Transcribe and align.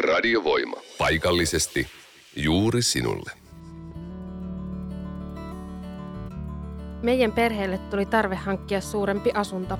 Radiovoima. 0.00 0.76
Paikallisesti 0.98 1.86
juuri 2.36 2.82
sinulle. 2.82 3.30
Meidän 7.02 7.32
perheelle 7.32 7.78
tuli 7.78 8.06
tarve 8.06 8.34
hankkia 8.34 8.80
suurempi 8.80 9.30
asunto. 9.34 9.78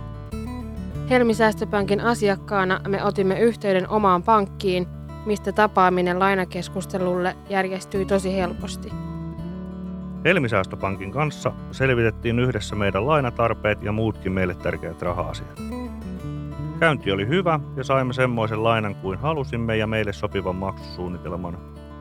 Helmisäästöpankin 1.11 2.01
asiakkaana 2.01 2.81
me 2.89 3.05
otimme 3.05 3.41
yhteyden 3.41 3.89
omaan 3.89 4.23
pankkiin, 4.23 4.87
mistä 5.27 5.53
tapaaminen 5.53 6.19
lainakeskustelulle 6.19 7.37
järjestyi 7.49 8.05
tosi 8.05 8.37
helposti. 8.37 8.93
Helmisäästöpankin 10.25 11.13
kanssa 11.13 11.53
selvitettiin 11.73 12.39
yhdessä 12.39 12.77
meidän 12.77 13.07
lainatarpeet 13.07 13.83
ja 13.83 13.93
muutkin 13.93 14.33
meille 14.33 14.55
tärkeät 14.55 15.03
raha-asiat. 15.03 15.80
Käynti 16.81 17.13
oli 17.13 17.29
hyvä 17.29 17.61
ja 17.77 17.85
saimme 17.85 18.13
semmoisen 18.13 18.65
lainan 18.65 18.95
kuin 18.95 19.19
halusimme 19.19 19.77
ja 19.77 19.87
meille 19.87 20.13
sopivan 20.13 20.57
maksusuunnitelman. 20.57 21.59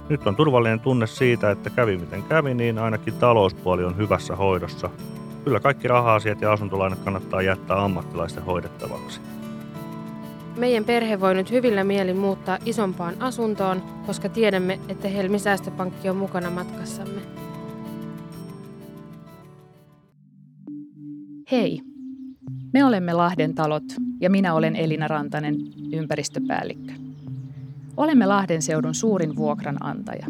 Nyt 0.10 0.28
on 0.28 0.36
turvallinen 0.36 0.80
tunne 0.80 1.08
siitä, 1.08 1.52
että 1.52 1.70
kävi 1.70 1.98
miten 1.98 2.24
kävi, 2.24 2.54
niin 2.54 2.78
ainakin 2.78 3.14
talouspuoli 3.14 3.84
on 3.84 3.98
hyvässä 3.98 4.36
hoidossa. 4.36 4.90
Kyllä 5.44 5.60
kaikki 5.60 5.88
raha-asiat 5.88 6.42
ja 6.42 6.52
asuntolainat 6.52 7.00
kannattaa 7.00 7.42
jättää 7.42 7.84
ammattilaisten 7.84 8.44
hoidettavaksi. 8.44 9.22
Meidän 10.58 10.86
perhe 10.86 11.20
voi 11.20 11.36
nyt 11.36 11.52
hyvillä 11.52 11.84
mielin 11.84 12.18
muuttaa 12.18 12.58
isompaan 12.66 13.14
asuntoon, 13.20 13.84
koska 14.06 14.30
tiedämme, 14.30 14.80
että 14.90 15.08
Helmi 15.08 15.40
Säästöpankki 15.40 16.10
on 16.10 16.18
mukana 16.18 16.50
matkassamme. 16.50 17.22
Hei! 21.52 21.82
Me 22.74 22.86
olemme 22.86 23.14
Lahden 23.14 23.56
talot 23.56 23.84
ja 24.22 24.30
minä 24.30 24.54
olen 24.54 24.76
Elina 24.76 25.08
Rantanen, 25.08 25.56
ympäristöpäällikkö. 25.92 26.94
Olemme 27.98 28.26
Lahden 28.26 28.62
seudun 28.62 28.96
suurin 28.96 29.36
vuokranantaja. 29.36 30.26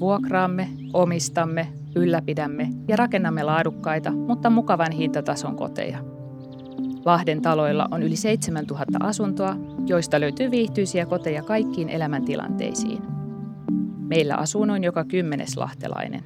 Vuokraamme, 0.00 0.68
omistamme, 0.92 1.68
ylläpidämme 1.96 2.68
ja 2.88 2.96
rakennamme 2.96 3.42
laadukkaita, 3.42 4.10
mutta 4.10 4.50
mukavan 4.50 4.92
hintatason 4.92 5.56
koteja. 5.56 5.98
Lahden 7.04 7.42
taloilla 7.42 7.88
on 7.90 8.02
yli 8.02 8.16
7000 8.16 8.98
asuntoa, 9.00 9.56
joista 9.86 10.20
löytyy 10.20 10.50
viihtyisiä 10.50 11.06
koteja 11.06 11.42
kaikkiin 11.42 11.88
elämäntilanteisiin. 11.88 13.02
Meillä 13.98 14.34
asuu 14.34 14.64
noin 14.64 14.84
joka 14.84 15.04
kymmenes 15.04 15.56
lahtelainen. 15.56 16.22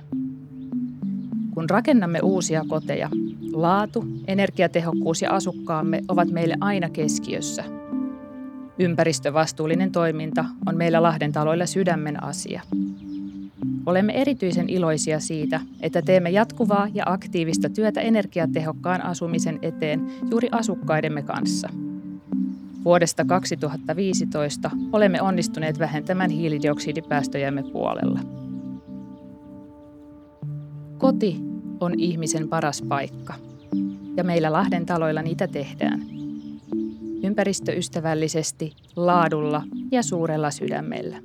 Kun 1.55 1.71
rakennamme 1.71 2.21
uusia 2.23 2.65
koteja, 2.69 3.09
laatu, 3.53 4.05
energiatehokkuus 4.27 5.23
ja 5.23 5.31
asukkaamme 5.31 6.03
ovat 6.09 6.29
meille 6.29 6.57
aina 6.61 6.91
keskiössä. 6.91 7.65
Ympäristövastuullinen 8.79 9.93
toiminta 9.93 10.45
on 10.67 10.77
meillä 10.77 11.03
Lahden 11.03 11.33
taloilla 11.33 11.67
sydämen 11.67 12.23
asia. 12.23 12.63
Olemme 13.87 14.13
erityisen 14.13 14.69
iloisia 14.69 15.21
siitä, 15.21 15.61
että 15.81 16.03
teemme 16.03 16.31
jatkuvaa 16.31 16.89
ja 16.95 17.05
aktiivista 17.07 17.69
työtä 17.69 18.01
energiatehokkaan 18.01 19.03
asumisen 19.03 19.59
eteen 19.63 20.07
juuri 20.31 20.49
asukkaidemme 20.53 21.23
kanssa. 21.23 21.69
Vuodesta 22.85 23.25
2015 23.25 24.71
olemme 24.93 25.23
onnistuneet 25.23 25.79
vähentämään 25.79 26.31
hiilidioksidipäästöjämme 26.31 27.63
puolella. 27.63 28.44
Koti 31.15 31.37
on 31.81 32.01
ihmisen 32.01 32.49
paras 32.49 32.83
paikka. 32.89 33.35
Ja 34.17 34.25
meillä 34.25 34.53
Lahden 34.53 34.87
taloilla 34.87 35.23
niitä 35.23 35.49
tehdään. 35.49 36.03
Ympäristöystävällisesti, 37.23 38.73
laadulla 38.97 39.63
ja 39.91 40.03
suurella 40.03 40.51
sydämellä. 40.51 41.17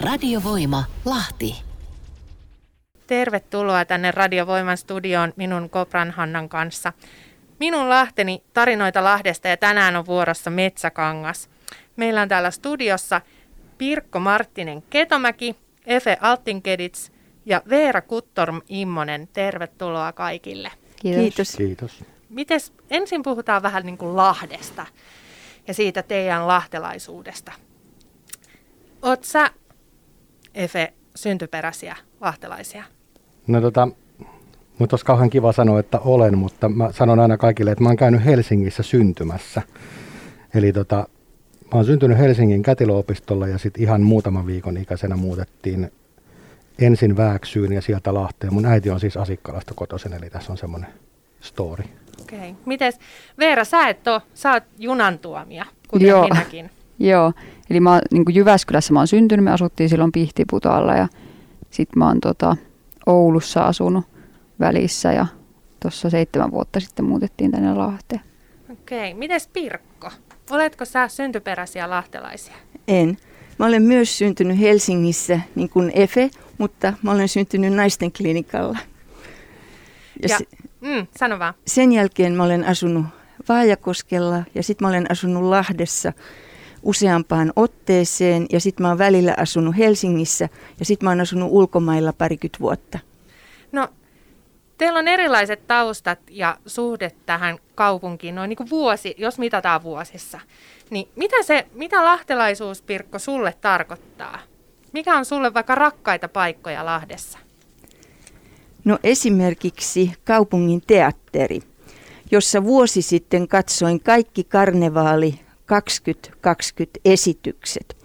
Radiovoima 0.00 0.84
Lahti. 1.04 1.62
Tervetuloa 3.06 3.84
tänne 3.84 4.10
Radiovoiman 4.10 4.76
studioon 4.76 5.32
minun 5.36 5.70
Kopran 5.70 6.10
Hannan 6.10 6.48
kanssa. 6.48 6.92
Minun 7.58 7.88
Lahteni 7.88 8.42
tarinoita 8.52 9.04
Lahdesta 9.04 9.48
ja 9.48 9.56
tänään 9.56 9.96
on 9.96 10.06
vuorossa 10.06 10.50
Metsäkangas. 10.50 11.48
Meillä 11.96 12.22
on 12.22 12.28
täällä 12.28 12.50
studiossa 12.50 13.20
Pirkko 13.80 14.20
Marttinen 14.20 14.82
Ketomäki, 14.90 15.56
Efe 15.86 16.18
Altinkedits 16.20 17.12
ja 17.46 17.62
Veera 17.70 18.00
Kuttorm 18.00 18.60
Immonen. 18.68 19.28
Tervetuloa 19.32 20.12
kaikille. 20.12 20.70
Kiitos. 21.02 21.22
Kiitos. 21.22 21.56
Kiitos. 21.56 22.04
Mites, 22.28 22.72
ensin 22.90 23.22
puhutaan 23.22 23.62
vähän 23.62 23.86
niin 23.86 23.98
kuin 23.98 24.16
Lahdesta 24.16 24.86
ja 25.68 25.74
siitä 25.74 26.02
teidän 26.02 26.46
lahtelaisuudesta. 26.46 27.52
Oot 29.02 29.24
sä, 29.24 29.50
Efe, 30.54 30.92
syntyperäisiä 31.16 31.96
lahtelaisia? 32.20 32.84
No 33.46 33.60
tota, 33.60 33.88
mutta 34.78 34.94
olisi 34.94 35.06
kauhean 35.06 35.30
kiva 35.30 35.52
sanoa, 35.52 35.80
että 35.80 35.98
olen, 35.98 36.38
mutta 36.38 36.68
mä 36.68 36.92
sanon 36.92 37.20
aina 37.20 37.36
kaikille, 37.36 37.70
että 37.70 37.84
mä 37.84 37.88
oon 37.88 37.96
käynyt 37.96 38.24
Helsingissä 38.24 38.82
syntymässä. 38.82 39.62
Eli 40.54 40.72
tota, 40.72 41.08
mä 41.72 41.78
oon 41.78 41.84
syntynyt 41.84 42.18
Helsingin 42.18 42.62
kätilöopistolla 42.62 43.48
ja 43.48 43.58
sitten 43.58 43.82
ihan 43.82 44.00
muutaman 44.02 44.46
viikon 44.46 44.76
ikäisenä 44.76 45.16
muutettiin 45.16 45.92
ensin 46.78 47.16
Vääksyyn 47.16 47.72
ja 47.72 47.82
sieltä 47.82 48.14
Lahteen. 48.14 48.54
Mun 48.54 48.66
äiti 48.66 48.90
on 48.90 49.00
siis 49.00 49.16
Asikkalasta 49.16 49.74
kotoisin, 49.74 50.12
eli 50.12 50.30
tässä 50.30 50.52
on 50.52 50.58
semmoinen 50.58 50.90
story. 51.40 51.84
Okei. 52.22 52.38
Okay. 52.38 52.54
Mites 52.66 52.98
Veera, 53.38 53.64
sä 53.64 53.88
et 53.88 54.08
ole, 54.08 54.22
sä 54.34 54.52
oot 54.52 54.64
junan 54.78 55.18
tuomia, 55.18 55.66
kuten 55.88 56.08
Joo. 56.08 56.22
minäkin. 56.28 56.70
Joo, 56.98 57.32
eli 57.70 57.80
mä 57.80 57.92
oon, 57.92 58.00
niin 58.10 58.24
kuin 58.24 58.34
Jyväskylässä 58.34 58.92
mä 58.92 59.00
oon 59.00 59.08
syntynyt, 59.08 59.44
me 59.44 59.52
asuttiin 59.52 59.88
silloin 59.88 60.12
Pihtiputaalla 60.12 60.94
ja 60.94 61.08
sitten 61.70 61.98
mä 61.98 62.06
oon 62.06 62.20
tota, 62.20 62.56
Oulussa 63.06 63.66
asunut 63.66 64.04
välissä 64.60 65.12
ja 65.12 65.26
tuossa 65.80 66.10
seitsemän 66.10 66.50
vuotta 66.50 66.80
sitten 66.80 67.04
muutettiin 67.04 67.50
tänne 67.50 67.74
Lahteen. 67.74 68.20
Okei. 68.72 69.10
Okay. 69.10 69.18
Mites 69.18 69.48
Pirkko? 69.48 69.89
Oletko 70.50 70.84
sä 70.84 71.08
syntyperäisiä 71.08 71.90
lahtelaisia? 71.90 72.54
En. 72.88 73.16
Mä 73.58 73.66
olen 73.66 73.82
myös 73.82 74.18
syntynyt 74.18 74.60
Helsingissä, 74.60 75.40
niin 75.54 75.68
kuin 75.68 75.92
Efe, 75.94 76.30
mutta 76.58 76.92
mä 77.02 77.10
olen 77.10 77.28
syntynyt 77.28 77.72
naisten 77.72 78.12
klinikalla. 78.12 78.78
Ja, 80.22 80.28
ja 80.28 80.38
mm, 80.80 81.06
sano 81.18 81.38
vaan. 81.38 81.54
Sen 81.66 81.92
jälkeen 81.92 82.32
mä 82.32 82.44
olen 82.44 82.64
asunut 82.64 83.06
Vaajakoskella 83.48 84.42
ja 84.54 84.62
sitten 84.62 84.86
mä 84.86 84.88
olen 84.88 85.10
asunut 85.10 85.42
Lahdessa 85.42 86.12
useampaan 86.82 87.52
otteeseen 87.56 88.46
ja 88.52 88.60
sitten 88.60 88.84
mä 88.84 88.88
oon 88.88 88.98
välillä 88.98 89.34
asunut 89.36 89.76
Helsingissä 89.76 90.48
ja 90.78 90.84
sitten 90.84 91.06
mä 91.06 91.10
oon 91.10 91.20
asunut 91.20 91.48
ulkomailla 91.52 92.12
parikymmentä 92.12 92.58
vuotta. 92.60 92.98
Teillä 94.80 94.98
on 94.98 95.08
erilaiset 95.08 95.66
taustat 95.66 96.18
ja 96.30 96.56
suhde 96.66 97.12
tähän 97.26 97.58
kaupunkiin, 97.74 98.34
noin 98.34 98.48
niin 98.48 98.56
kuin 98.56 98.70
vuosi, 98.70 99.14
jos 99.18 99.38
mitataan 99.38 99.82
vuosissa. 99.82 100.40
Niin 100.90 101.08
mitä, 101.16 101.42
se, 101.42 101.66
mitä 101.72 102.04
lahtelaisuus, 102.04 102.82
Pirkko, 102.82 103.18
sulle 103.18 103.54
tarkoittaa? 103.60 104.38
Mikä 104.92 105.16
on 105.16 105.24
sulle 105.24 105.54
vaikka 105.54 105.74
rakkaita 105.74 106.28
paikkoja 106.28 106.84
Lahdessa? 106.84 107.38
No 108.84 108.98
esimerkiksi 109.04 110.12
kaupungin 110.24 110.82
teatteri, 110.86 111.60
jossa 112.30 112.64
vuosi 112.64 113.02
sitten 113.02 113.48
katsoin 113.48 114.00
kaikki 114.00 114.44
karnevaali 114.44 115.40
2020 115.66 117.00
esitykset. 117.04 117.96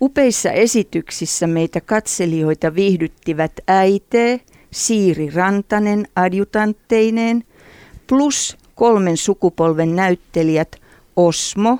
Upeissa 0.00 0.50
esityksissä 0.50 1.46
meitä 1.46 1.80
katselijoita 1.80 2.74
viihdyttivät 2.74 3.52
äite, 3.68 4.40
Siiri 4.70 5.30
Rantanen 5.30 6.06
adjutantteineen, 6.16 7.44
plus 8.06 8.56
kolmen 8.74 9.16
sukupolven 9.16 9.96
näyttelijät 9.96 10.76
Osmo, 11.16 11.78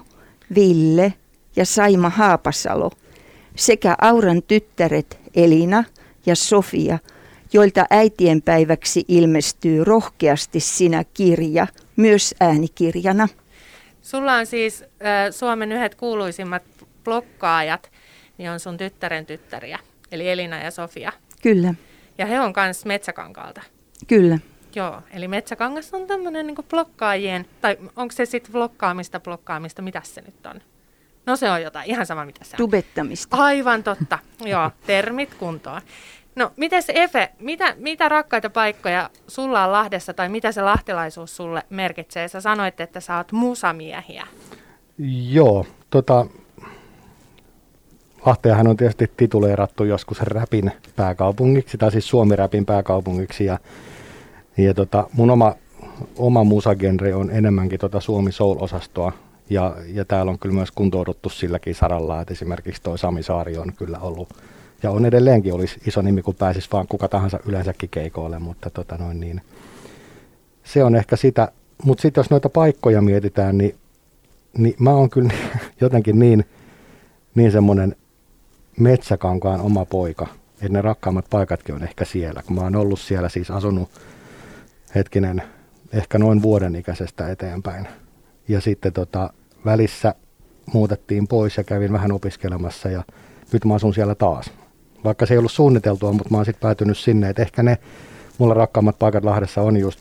Ville 0.54 1.15
ja 1.57 1.65
Saima 1.65 2.10
Haapasalo 2.10 2.91
sekä 3.57 3.97
Auran 4.01 4.42
tyttäret 4.42 5.19
Elina 5.34 5.84
ja 6.27 6.37
Sofia, 6.37 6.98
joilta 7.53 7.87
äitienpäiväksi 7.91 9.04
ilmestyy 9.09 9.84
rohkeasti 9.84 10.60
sinä 10.60 11.04
kirja, 11.15 11.66
myös 11.97 12.34
äänikirjana. 12.41 13.28
Sulla 14.03 14.34
on 14.34 14.47
siis 14.47 14.83
äh, 14.83 14.89
Suomen 15.31 15.72
yhdet 15.72 15.95
kuuluisimmat 15.95 16.63
blokkaajat, 17.04 17.91
niin 18.39 18.51
on 18.51 18.60
sun 18.60 18.77
tyttären 18.77 19.27
tyttäriä, 19.27 19.78
eli 20.13 20.31
Elina 20.31 20.59
ja 20.59 20.71
Sofia. 20.71 21.13
Kyllä. 21.42 21.75
Ja 22.21 22.27
he 22.27 22.41
on 22.41 22.53
myös 22.57 22.84
Metsäkankaalta. 22.84 23.63
Kyllä. 24.07 24.39
Joo, 24.75 25.03
eli 25.15 25.28
Metsäkangas 25.28 25.95
on 25.95 26.07
tämmöinen 26.07 26.47
niin 26.47 26.57
blokkaajien, 26.71 27.47
tai 27.61 27.77
onko 27.97 28.13
se 28.13 28.25
sitten 28.25 28.53
blokkaamista, 28.53 29.21
blokkaamista, 29.21 29.83
mitä 29.83 30.03
se 30.05 30.21
nyt 30.21 30.47
on? 30.47 30.61
No 31.27 31.37
se 31.37 31.51
on 31.51 31.63
jotain, 31.63 31.91
ihan 31.91 32.07
sama 32.07 32.25
mitä 32.25 32.45
se 32.45 32.51
on. 32.55 32.57
Tubettamista. 32.57 33.37
Aivan 33.37 33.83
totta, 33.83 34.19
joo, 34.45 34.71
termit 34.87 35.34
kuntoon. 35.34 35.81
No, 36.37 36.53
miten 36.57 36.83
se 36.83 36.93
Efe, 36.97 37.31
mitä, 37.39 37.75
mitä 37.78 38.09
rakkaita 38.09 38.51
paikkoja 38.51 39.11
sulla 39.28 39.65
on 39.65 39.73
Lahdessa 39.73 40.15
tai 40.15 40.28
mitä 40.28 40.53
se 40.53 40.63
lahtilaisuus 40.63 41.37
sulle 41.37 41.63
merkitsee? 41.71 42.28
Sä 42.28 42.41
sanoit, 42.41 42.81
että 42.81 43.01
sä 43.01 43.16
oot 43.16 43.33
musamiehiä. 43.33 44.27
Joo, 45.28 45.66
tota, 45.91 46.27
Lahteahan 48.27 48.67
on 48.67 48.77
tietysti 48.77 49.11
tituleerattu 49.17 49.84
joskus 49.84 50.21
räpin 50.21 50.72
pääkaupungiksi, 50.97 51.78
tai 51.78 51.93
siis 51.93 52.09
Suomi-räpin 52.09 52.67
pääkaupungiksi, 52.67 53.45
ja, 53.45 53.59
ja 54.57 54.75
tota, 54.75 55.09
mun 55.13 55.31
oma, 55.31 55.55
oma 56.17 56.45
musagenre 56.45 57.15
on 57.15 57.31
enemmänkin 57.31 57.81
tota 57.81 58.01
Suomi 58.01 58.33
Soul-osastoa, 58.33 59.13
ja, 59.51 59.77
ja 59.87 60.05
täällä 60.05 60.31
on 60.31 60.39
kyllä 60.39 60.55
myös 60.55 60.71
kuntouduttu 60.71 61.28
silläkin 61.28 61.75
saralla, 61.75 62.21
että 62.21 62.34
esimerkiksi 62.34 62.83
toi 62.83 62.99
Sami 62.99 63.22
Saari 63.22 63.59
on 63.59 63.72
kyllä 63.77 63.99
ollut, 63.99 64.28
ja 64.83 64.91
on 64.91 65.07
edelleenkin 65.07 65.55
olisi 65.55 65.81
iso 65.87 66.03
nimi, 66.03 66.23
kun 66.23 66.34
pääsisi 66.34 66.69
vaan 66.73 66.87
kuka 66.89 67.09
tahansa 67.09 67.39
yleensäkin 67.47 67.91
keikoille, 67.91 68.39
mutta 68.39 68.71
tota 68.71 68.99
noin 68.99 69.21
niin, 69.21 69.41
se 70.65 70.84
on 70.84 70.97
ehkä 70.97 71.16
sitä, 71.16 71.53
mutta 71.84 72.03
sitten 72.03 72.21
jos 72.21 72.31
noita 72.31 72.49
paikkoja 72.49 73.03
mietitään, 73.03 73.59
niin, 73.59 73.75
niin 74.59 74.75
mä 74.78 74.91
oon 74.91 75.11
kyllä 75.11 75.33
jotenkin 75.81 76.19
niin, 76.19 76.45
niin 77.34 77.53
semmoinen 77.53 77.97
metsäkankaan 78.80 79.60
oma 79.60 79.84
poika. 79.84 80.27
Että 80.54 80.72
ne 80.72 80.82
rakkaammat 80.82 81.27
paikatkin 81.30 81.74
on 81.74 81.82
ehkä 81.82 82.04
siellä. 82.04 82.42
Kun 82.42 82.56
mä 82.56 82.62
oon 82.62 82.77
ollut 82.77 83.00
siellä 83.00 83.28
siis 83.28 83.50
asunut 83.50 83.91
hetkinen 84.94 85.42
ehkä 85.92 86.18
noin 86.18 86.42
vuoden 86.42 86.77
ikäisestä 86.77 87.28
eteenpäin. 87.28 87.88
Ja 88.48 88.60
sitten 88.60 88.92
tota, 88.92 89.30
välissä 89.65 90.15
muutettiin 90.72 91.28
pois 91.28 91.56
ja 91.56 91.65
kävin 91.65 91.92
vähän 91.92 92.12
opiskelemassa 92.12 92.88
ja 92.88 93.04
nyt 93.53 93.65
mä 93.65 93.74
asun 93.74 93.94
siellä 93.94 94.15
taas. 94.15 94.50
Vaikka 95.04 95.27
se 95.27 95.34
ei 95.34 95.38
ollut 95.38 95.53
suunniteltua, 95.53 96.12
mutta 96.12 96.30
mä 96.30 96.36
oon 96.36 96.44
sitten 96.44 96.62
päätynyt 96.62 96.98
sinne, 96.98 97.28
että 97.28 97.42
ehkä 97.42 97.62
ne 97.62 97.78
mulla 98.38 98.54
rakkaammat 98.54 98.98
paikat 98.98 99.24
Lahdessa 99.24 99.62
on 99.62 99.77
just 99.77 100.00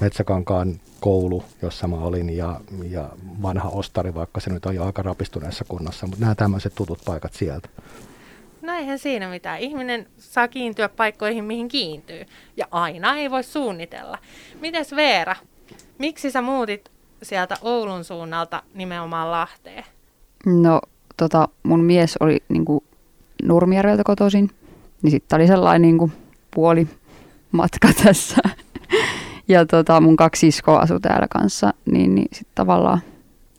Metsäkankaan 0.00 0.80
koulu, 1.00 1.44
jossa 1.62 1.88
mä 1.88 1.96
olin, 1.96 2.36
ja, 2.36 2.60
ja 2.90 3.08
vanha 3.42 3.68
ostari, 3.68 4.14
vaikka 4.14 4.40
se 4.40 4.50
nyt 4.50 4.66
on 4.66 4.74
jo 4.74 4.84
aika 4.84 5.02
rapistuneessa 5.02 5.64
kunnossa, 5.68 6.06
mutta 6.06 6.20
nämä 6.20 6.34
tämmöiset 6.34 6.74
tutut 6.74 6.98
paikat 7.04 7.32
sieltä. 7.32 7.68
No 8.62 8.72
eihän 8.74 8.98
siinä 8.98 9.30
mitään. 9.30 9.60
Ihminen 9.60 10.06
saa 10.18 10.48
kiintyä 10.48 10.88
paikkoihin, 10.88 11.44
mihin 11.44 11.68
kiintyy. 11.68 12.24
Ja 12.56 12.66
aina 12.70 13.16
ei 13.16 13.30
voi 13.30 13.42
suunnitella. 13.42 14.18
Mites 14.60 14.96
Veera, 14.96 15.36
miksi 15.98 16.30
sä 16.30 16.42
muutit 16.42 16.90
sieltä 17.22 17.56
Oulun 17.62 18.04
suunnalta 18.04 18.62
nimenomaan 18.74 19.30
Lahteen? 19.30 19.84
No, 20.46 20.80
tota, 21.16 21.48
mun 21.62 21.84
mies 21.84 22.16
oli 22.20 22.42
niinku 22.48 22.84
Nurmijärveltä 23.42 24.02
kotoisin, 24.04 24.50
niin 25.02 25.10
sitten 25.10 25.36
oli 25.36 25.46
sellainen 25.46 25.82
niinku 25.82 26.10
puoli 26.54 26.88
matka 27.52 27.88
tässä. 28.04 28.42
Ja 29.48 29.66
tota, 29.66 30.00
mun 30.00 30.16
kaksi 30.16 30.40
siskoa 30.40 30.78
asui 30.78 31.00
täällä 31.00 31.26
kanssa, 31.30 31.74
niin, 31.84 32.14
niin 32.14 32.28
sitten 32.32 32.54
tavallaan... 32.54 33.00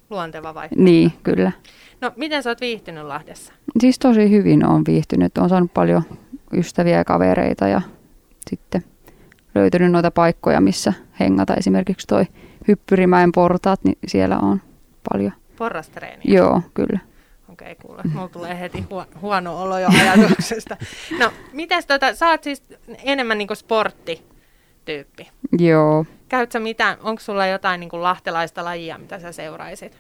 Luonteva 0.10 0.54
vai? 0.54 0.68
Niin, 0.76 1.12
kyllä. 1.24 1.52
No, 2.02 2.12
miten 2.16 2.44
sä 2.44 2.50
oot 2.50 2.62
viihtynyt 2.62 3.06
Lahdessa? 3.06 3.54
Siis 3.80 4.00
tosi 4.00 4.32
hyvin 4.32 4.66
on 4.66 4.84
viihtynyt. 4.88 5.38
on 5.38 5.50
saanut 5.50 5.74
paljon 5.74 6.04
ystäviä 6.54 6.98
ja 6.98 7.06
kavereita 7.06 7.68
ja 7.68 7.82
sitten 8.50 8.84
löytynyt 9.56 9.92
noita 9.92 10.12
paikkoja, 10.12 10.62
missä 10.62 10.94
hengata. 11.20 11.54
Esimerkiksi 11.54 12.08
toi 12.08 12.26
Hyppyrimäen 12.68 13.32
portaat, 13.32 13.84
niin 13.84 13.98
siellä 14.08 14.38
on 14.40 14.62
paljon. 15.10 15.32
Porrastreeniä? 15.58 16.22
Joo, 16.26 16.62
kyllä. 16.74 17.00
Okei, 17.50 17.72
okay, 17.72 17.88
kuule. 17.88 18.02
Mulla 18.14 18.30
tulee 18.30 18.60
heti 18.60 18.86
huo- 18.90 19.06
huono 19.22 19.62
olo 19.62 19.80
jo 19.80 19.88
ajatuksesta. 20.02 20.78
No, 21.20 21.32
mitäs 21.54 21.86
tota, 21.86 22.16
sä 22.16 22.30
oot 22.30 22.44
siis 22.44 22.64
enemmän 23.04 23.38
niinku 23.38 23.56
sporttityyppi. 24.88 25.28
Joo. 25.60 26.06
Käyt 26.30 26.52
sä 26.52 26.60
mitään, 26.60 26.98
onko 27.04 27.20
sulla 27.20 27.48
jotain 27.48 27.80
niinku 27.80 28.02
lahtelaista 28.02 28.66
lajia, 28.66 28.98
mitä 28.98 29.20
sä 29.20 29.32
seuraisit? 29.32 29.98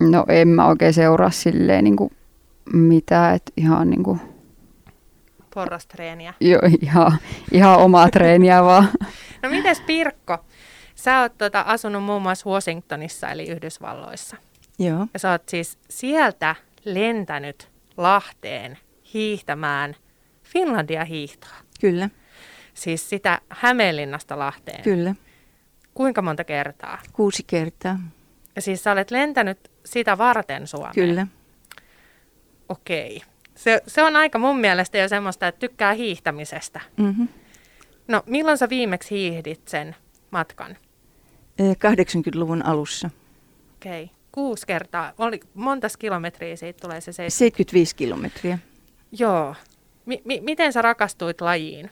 No 0.00 0.24
en 0.28 0.48
mä 0.48 0.66
oikein 0.66 0.92
seuraa 0.94 1.30
silleen 1.30 1.84
niin 1.84 1.96
kuin 1.96 2.10
mitään, 2.72 3.34
että 3.34 3.52
ihan 3.56 3.90
niin 3.90 4.02
kuin... 4.02 4.20
Porrastreeniä. 5.54 6.34
Joo, 6.40 6.60
ihan, 6.82 7.18
ihan 7.52 7.78
omaa 7.78 8.10
treeniä 8.10 8.64
vaan. 8.64 8.88
No 9.42 9.50
mites 9.50 9.80
Pirkko? 9.80 10.38
Sä 10.94 11.20
oot 11.20 11.38
tota, 11.38 11.60
asunut 11.60 12.04
muun 12.04 12.22
muassa 12.22 12.50
Washingtonissa 12.50 13.28
eli 13.28 13.48
Yhdysvalloissa. 13.48 14.36
Joo. 14.78 15.06
Ja 15.14 15.18
sä 15.18 15.30
oot 15.30 15.48
siis 15.48 15.78
sieltä 15.90 16.54
lentänyt 16.84 17.68
Lahteen 17.96 18.78
hiihtämään 19.14 19.96
Finlandia 20.42 21.04
hiihtoa. 21.04 21.56
Kyllä. 21.80 22.08
Siis 22.74 23.10
sitä 23.10 23.40
Hämeenlinnasta 23.48 24.38
Lahteen. 24.38 24.82
Kyllä. 24.82 25.14
Kuinka 25.94 26.22
monta 26.22 26.44
kertaa? 26.44 26.98
Kuusi 27.12 27.44
kertaa. 27.46 27.98
Ja 28.56 28.62
siis 28.62 28.84
sä 28.84 28.92
olet 28.92 29.10
lentänyt 29.10 29.70
sitä 29.84 30.18
varten 30.18 30.66
Suomeen? 30.66 30.94
Kyllä. 30.94 31.26
Okei. 32.68 33.22
Se, 33.54 33.82
se 33.86 34.02
on 34.02 34.16
aika 34.16 34.38
mun 34.38 34.58
mielestä 34.60 34.98
jo 34.98 35.08
semmoista, 35.08 35.48
että 35.48 35.58
tykkää 35.58 35.92
hiihtämisestä. 35.92 36.80
Mm-hmm. 36.96 37.28
No 38.08 38.22
milloin 38.26 38.58
sä 38.58 38.68
viimeksi 38.68 39.10
hiihdit 39.10 39.68
sen 39.68 39.96
matkan? 40.30 40.76
80-luvun 41.62 42.64
alussa. 42.66 43.10
Okei. 43.74 44.10
Kuusi 44.32 44.66
kertaa. 44.66 45.12
Oli, 45.18 45.40
montas 45.54 45.96
kilometriä 45.96 46.56
siitä 46.56 46.80
tulee 46.80 47.00
se 47.00 47.12
70? 47.12 47.38
75 47.38 47.96
kilometriä. 47.96 48.58
Joo. 49.12 49.54
Mi- 50.06 50.22
mi- 50.24 50.40
miten 50.40 50.72
sä 50.72 50.82
rakastuit 50.82 51.40
lajiin? 51.40 51.90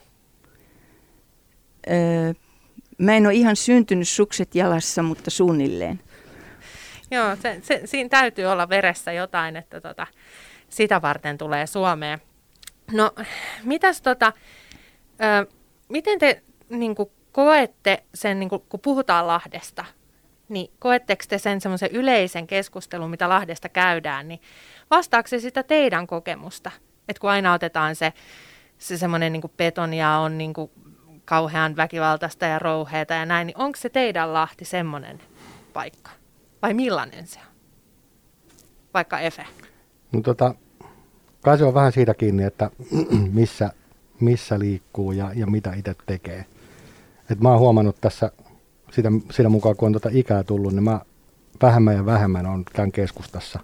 Mä 2.97 3.13
en 3.13 3.25
ole 3.25 3.33
ihan 3.33 3.55
syntynyt 3.55 4.09
sukset 4.09 4.55
jalassa, 4.55 5.03
mutta 5.03 5.31
suunnilleen. 5.31 5.99
Joo, 7.11 7.35
se, 7.35 7.59
se, 7.61 7.81
siinä 7.85 8.09
täytyy 8.09 8.45
olla 8.45 8.69
veressä 8.69 9.11
jotain, 9.11 9.55
että 9.55 9.81
tota, 9.81 10.07
sitä 10.69 11.01
varten 11.01 11.37
tulee 11.37 11.67
Suomeen. 11.67 12.21
No, 12.91 13.11
mitäs 13.63 14.01
tota, 14.01 14.33
ö, 15.23 15.51
miten 15.89 16.19
te 16.19 16.43
niin 16.69 16.95
kuin, 16.95 17.09
koette 17.31 18.03
sen, 18.13 18.39
niin 18.39 18.49
kuin, 18.49 18.61
kun 18.69 18.79
puhutaan 18.79 19.27
Lahdesta, 19.27 19.85
niin 20.49 20.71
koetteko 20.79 21.23
te 21.27 21.37
sen 21.37 21.61
semmoisen 21.61 21.91
yleisen 21.91 22.47
keskustelun, 22.47 23.09
mitä 23.09 23.29
Lahdesta 23.29 23.69
käydään, 23.69 24.27
niin 24.27 24.41
vastaako 24.89 25.27
se 25.27 25.39
sitä 25.39 25.63
teidän 25.63 26.07
kokemusta? 26.07 26.71
Että 27.09 27.19
kun 27.21 27.29
aina 27.29 27.53
otetaan 27.53 27.95
se, 27.95 28.13
se 28.77 28.97
semmoinen 28.97 29.33
niin 29.33 29.41
betonia 29.57 30.09
on 30.09 30.37
niin 30.37 30.53
kuin 30.53 30.71
kauhean 31.25 31.75
väkivaltaista 31.75 32.45
ja 32.45 32.59
rouheita 32.59 33.13
ja 33.13 33.25
näin, 33.25 33.47
niin 33.47 33.57
onko 33.57 33.77
se 33.77 33.89
teidän 33.89 34.33
Lahti 34.33 34.65
semmoinen 34.65 35.19
paikka? 35.73 36.11
Vai 36.61 36.73
millainen 36.73 37.27
se 37.27 37.39
on? 37.39 37.45
Vaikka 38.93 39.19
Efe. 39.19 39.45
No 40.11 40.21
tota, 40.21 40.55
kai 41.41 41.57
se 41.57 41.63
on 41.63 41.73
vähän 41.73 41.91
siitä 41.91 42.13
kiinni, 42.13 42.43
että 42.43 42.69
missä, 43.31 43.71
missä 44.19 44.59
liikkuu 44.59 45.11
ja, 45.11 45.31
ja 45.35 45.47
mitä 45.47 45.73
itse 45.73 45.95
tekee. 46.05 46.45
Et 47.29 47.39
mä 47.39 47.49
oon 47.49 47.59
huomannut 47.59 48.01
tässä 48.01 48.31
sitä, 48.91 49.09
sitä 49.31 49.49
mukaan, 49.49 49.75
kun 49.75 49.85
on 49.85 49.93
tota 49.93 50.09
ikää 50.11 50.43
tullut, 50.43 50.73
niin 50.73 50.83
mä 50.83 50.99
vähemmän 51.61 51.95
ja 51.95 52.05
vähemmän 52.05 52.45
on 52.45 52.65
käyn 52.73 52.91
keskustassa, 52.91 53.59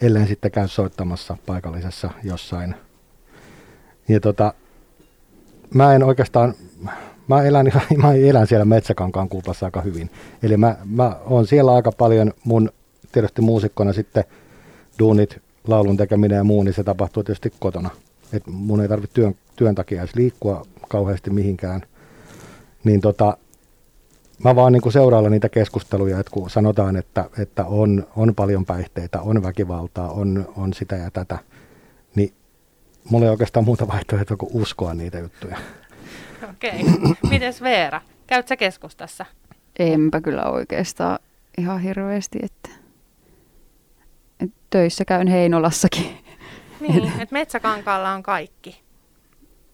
ellen 0.00 0.28
sitten 0.28 0.50
käy 0.50 0.68
soittamassa 0.68 1.36
paikallisessa 1.46 2.10
jossain. 2.22 2.74
Ja 4.08 4.20
tota, 4.20 4.54
mä 5.74 5.94
en 5.94 6.04
oikeastaan, 6.04 6.54
mä 7.28 7.42
elän, 7.42 7.72
mä 8.02 8.12
elän 8.12 8.46
siellä 8.46 8.64
Metsäkankaan 8.64 9.28
kuplassa 9.28 9.66
aika 9.66 9.80
hyvin. 9.80 10.10
Eli 10.42 10.56
mä, 10.56 10.76
mä 10.84 11.16
oon 11.26 11.46
siellä 11.46 11.74
aika 11.74 11.92
paljon 11.92 12.32
mun, 12.44 12.70
tietysti 13.12 13.42
muusikkona 13.42 13.92
sitten 13.92 14.24
duunit, 14.98 15.40
laulun 15.66 15.96
tekeminen 15.96 16.36
ja 16.36 16.44
muu, 16.44 16.62
niin 16.62 16.74
se 16.74 16.84
tapahtuu 16.84 17.22
tietysti 17.22 17.52
kotona. 17.58 17.90
Et 18.32 18.42
mun 18.46 18.80
ei 18.80 18.88
tarvitse 18.88 19.14
työn, 19.14 19.34
työn 19.56 19.74
takia 19.74 20.02
edes 20.02 20.14
liikkua 20.14 20.66
kauheasti 20.88 21.30
mihinkään. 21.30 21.82
Niin 22.84 23.00
tota, 23.00 23.36
mä 24.44 24.56
vaan 24.56 24.72
niin 24.72 24.92
seurailla 24.92 25.30
niitä 25.30 25.48
keskusteluja, 25.48 26.20
että 26.20 26.32
kun 26.32 26.50
sanotaan, 26.50 26.96
että, 26.96 27.24
että 27.38 27.64
on, 27.64 28.06
on 28.16 28.34
paljon 28.34 28.64
päihteitä, 28.64 29.20
on 29.20 29.42
väkivaltaa, 29.42 30.10
on, 30.10 30.48
on 30.56 30.72
sitä 30.72 30.96
ja 30.96 31.10
tätä, 31.10 31.38
mulla 33.10 33.24
ei 33.24 33.30
oikeastaan 33.30 33.64
muuta 33.64 33.88
vaihtoehtoa 33.88 34.36
kuin 34.36 34.50
uskoa 34.52 34.94
niitä 34.94 35.18
juttuja. 35.18 35.56
Okei. 36.50 36.70
Okay. 36.70 37.14
Mites 37.30 37.62
Veera? 37.62 38.00
Käyt 38.26 38.48
sä 38.48 38.56
keskustassa? 38.56 39.26
Enpä 39.78 40.20
kyllä 40.20 40.44
oikeastaan 40.44 41.18
ihan 41.58 41.80
hirveästi, 41.80 42.38
että, 42.42 42.68
että 44.40 44.56
töissä 44.70 45.04
käyn 45.04 45.28
Heinolassakin. 45.28 46.18
Niin, 46.80 47.04
että 47.04 47.32
Metsäkankaalla 47.32 48.12
on 48.12 48.22
kaikki. 48.22 48.80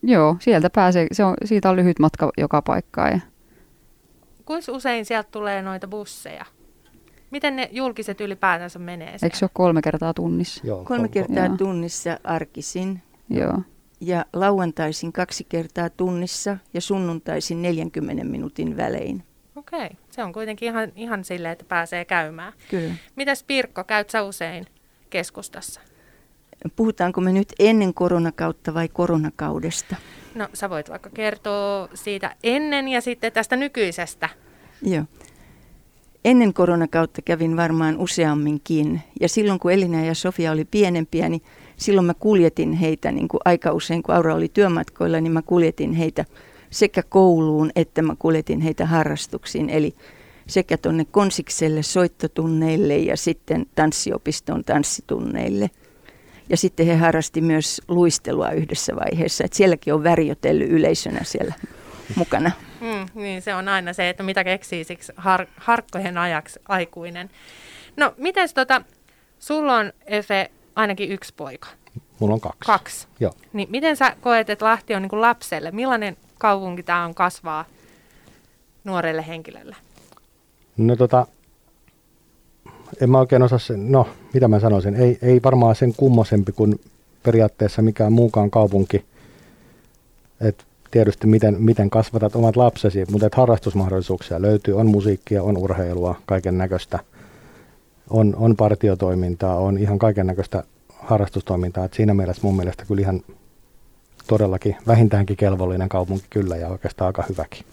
Joo, 0.03 0.37
sieltä 0.41 0.71
pääsee, 0.71 1.07
se 1.13 1.25
on, 1.25 1.35
siitä 1.45 1.71
on 1.71 1.77
lyhyt 1.77 1.99
matka 1.99 2.31
joka 2.39 2.63
paikkaan. 2.63 3.13
Ja... 3.13 3.21
Kuinka 4.45 4.73
usein 4.73 5.05
sieltä 5.05 5.29
tulee 5.31 5.63
noita 5.63 5.89
busseja? 5.89 6.45
Miten 7.31 7.57
ne 7.57 7.69
julkiset 7.73 8.21
ylipäätänsä 8.21 8.79
menee 8.79 9.07
siellä? 9.07 9.19
Eikö 9.23 9.37
se 9.37 9.45
ole 9.45 9.51
kolme 9.55 9.83
kertaa 9.83 10.15
tunnissa? 10.15 10.67
Joo, 10.67 10.85
Kolme 10.85 11.09
kol- 11.09 11.13
kertaa 11.13 11.47
Joo. 11.47 11.57
tunnissa 11.57 12.19
arkisin. 12.25 13.03
Joo. 13.31 13.63
ja 14.01 14.25
lauantaisin 14.33 15.13
kaksi 15.13 15.45
kertaa 15.49 15.91
tunnissa 15.91 16.57
ja 16.75 16.81
sunnuntaisin 16.81 17.63
40 17.63 18.25
minuutin 18.25 18.77
välein. 18.77 19.23
Okei, 19.57 19.91
se 20.11 20.23
on 20.23 20.33
kuitenkin 20.33 20.69
ihan, 20.69 20.93
ihan 20.97 21.25
silleen, 21.25 21.53
että 21.53 21.65
pääsee 21.65 22.05
käymään. 22.05 22.53
Kyllä. 22.71 22.95
Mitäs 23.17 23.45
Pirkko, 23.45 23.85
käyt 23.85 24.11
sä 24.11 24.23
usein 24.23 24.67
keskustassa? 25.11 25.81
Puhutaanko 26.77 27.21
me 27.21 27.33
nyt 27.33 27.53
ennen 27.59 27.95
koronakautta 27.95 28.75
vai 28.75 28.89
koronakaudesta? 28.89 29.97
No 30.35 30.49
sä 30.55 30.71
voit 30.71 30.91
vaikka 30.91 31.11
kertoa 31.11 31.89
siitä 31.95 32.37
ennen 32.43 32.89
ja 32.89 33.01
sitten 33.01 33.33
tästä 33.33 33.57
nykyisestä. 33.57 34.29
Joo. 34.83 35.05
Ennen 36.25 36.55
koronakautta 36.55 37.23
kävin 37.23 37.57
varmaan 37.57 37.99
useamminkin. 37.99 39.03
Ja 39.21 39.29
silloin 39.29 39.59
kun 39.59 39.73
Elina 39.73 40.05
ja 40.05 40.15
Sofia 40.15 40.53
oli 40.53 40.65
pienempiä, 40.65 41.29
niin 41.29 41.43
silloin 41.77 42.07
mä 42.07 42.15
kuljetin 42.15 42.73
heitä 42.73 43.13
niin 43.13 43.29
kuin 43.29 43.41
aika 43.45 43.73
usein, 43.73 44.03
kun 44.03 44.15
Aura 44.15 44.35
oli 44.35 44.49
työmatkoilla, 44.49 45.21
niin 45.21 45.33
mä 45.33 45.43
kuljetin 45.43 45.93
heitä 45.93 46.25
sekä 46.71 47.03
kouluun 47.03 47.71
että 47.77 48.03
mä 48.03 48.17
kuljetin 48.19 48.61
heitä 48.61 48.87
harrastuksiin. 48.87 49.71
Eli 49.71 49.95
sekä 50.47 50.77
tuonne 50.77 51.05
konsikselle 51.11 51.83
soittotunneille 51.83 52.97
ja 52.97 53.17
sitten 53.17 53.67
tanssiopiston 53.75 54.65
tanssitunneille. 54.65 55.71
Ja 56.49 56.57
sitten 56.57 56.87
he 56.87 56.97
harrasti 56.97 57.41
myös 57.41 57.83
luistelua 57.89 58.51
yhdessä 58.51 58.97
vaiheessa. 58.97 59.45
että 59.45 59.57
sielläkin 59.57 59.95
on 59.95 60.05
värjotellyt 60.05 60.71
yleisönä 60.71 61.21
siellä 61.23 61.55
mukana. 62.15 62.51
Mm, 62.81 63.23
niin 63.23 63.43
se 63.43 63.55
on 63.55 63.69
aina 63.69 63.93
se, 63.93 64.09
että 64.09 64.23
mitä 64.23 64.45
keksii 64.45 64.85
siksi 64.85 65.13
har, 65.17 65.47
harkkojen 65.57 66.19
ajaksi 66.19 66.61
aikuinen. 66.69 67.31
No, 67.97 68.15
miten 68.17 68.49
tota, 68.55 68.83
sulla 69.39 69.77
on 69.77 69.93
Efe 70.07 70.51
ainakin 70.77 71.13
yksi 71.13 71.35
poika. 71.37 71.69
Mulla 72.19 72.35
on 72.35 72.41
kaksi. 72.41 72.67
Kaksi. 72.67 73.07
Joo. 73.21 73.33
Niin 73.53 73.69
miten 73.71 73.97
sä 73.97 74.17
koet, 74.21 74.51
että 74.51 74.65
Lahti 74.65 74.95
on 74.95 75.03
niin 75.03 75.11
kuin 75.11 75.21
lapselle? 75.21 75.71
Millainen 75.71 76.17
kaupunki 76.39 76.83
tämä 76.83 77.05
on 77.05 77.15
kasvaa 77.15 77.65
nuorelle 78.85 79.27
henkilölle? 79.27 79.77
No 80.77 80.97
tota, 80.97 81.27
en 83.01 83.11
mä 83.11 83.19
oikein 83.19 83.43
osaa 83.43 83.59
sen, 83.59 83.93
no 83.93 84.09
mitä 84.35 84.49
mä 84.49 84.61
sanoisin, 84.61 84.95
ei, 84.95 85.19
ei 85.23 85.41
varmaan 85.45 85.77
sen 85.77 85.95
kummosempi 85.97 86.53
kuin 86.53 86.81
periaatteessa 87.23 87.83
mikään 87.83 88.13
muukaan 88.13 88.51
kaupunki. 88.51 89.05
Et 90.41 90.67
tietysti 90.91 91.27
miten, 91.27 91.57
miten 91.59 91.91
kasvatat 91.91 92.37
omat 92.37 92.57
lapsesi, 92.57 93.05
mutta 93.11 93.27
et 93.27 93.35
harrastusmahdollisuuksia 93.35 94.43
löytyy, 94.43 94.79
on 94.79 94.87
musiikkia, 94.87 95.43
on 95.43 95.59
urheilua, 95.59 96.15
kaiken 96.27 96.59
näköistä. 96.59 96.99
On, 98.11 98.37
on 98.37 98.57
partiotoimintaa, 98.57 99.57
on 99.57 99.79
ihan 99.79 99.99
kaiken 99.99 100.27
näköistä 100.27 100.65
harrastustoimintaa. 100.99 101.85
Et 101.85 101.95
siinä 101.95 102.15
mielessä 102.15 102.43
mun 102.43 102.57
mielestä 102.57 102.85
kyllä 102.85 103.01
ihan 103.01 103.21
todellakin 104.27 104.77
vähintäänkin 104.87 105.37
kelvollinen 105.37 105.89
kaupunki 105.89 106.27
kyllä 106.31 106.57
ja 106.57 106.69
oikeastaan 106.69 107.07
aika 107.07 107.25
hyväkin. 107.29 107.65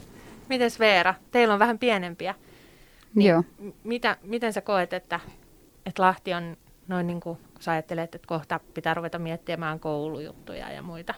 Mites 0.49 0.79
Veera? 0.79 1.13
Teillä 1.31 1.53
on 1.53 1.59
vähän 1.59 1.79
pienempiä. 1.79 2.35
Niin 3.15 3.29
Joo. 3.29 3.43
Mitä, 3.83 4.17
miten 4.23 4.53
sä 4.53 4.61
koet, 4.61 4.93
että, 4.93 5.19
että 5.85 6.03
Lahti 6.03 6.33
on 6.33 6.57
noin 6.87 7.07
niin 7.07 7.19
kuin, 7.19 7.37
kun 7.53 7.63
sä 7.63 7.71
ajattelet, 7.71 8.15
että 8.15 8.27
kohta 8.27 8.59
pitää 8.73 8.93
ruveta 8.93 9.19
miettimään 9.19 9.79
koulujuttuja 9.79 10.71
ja 10.71 10.81
muita? 10.81 11.13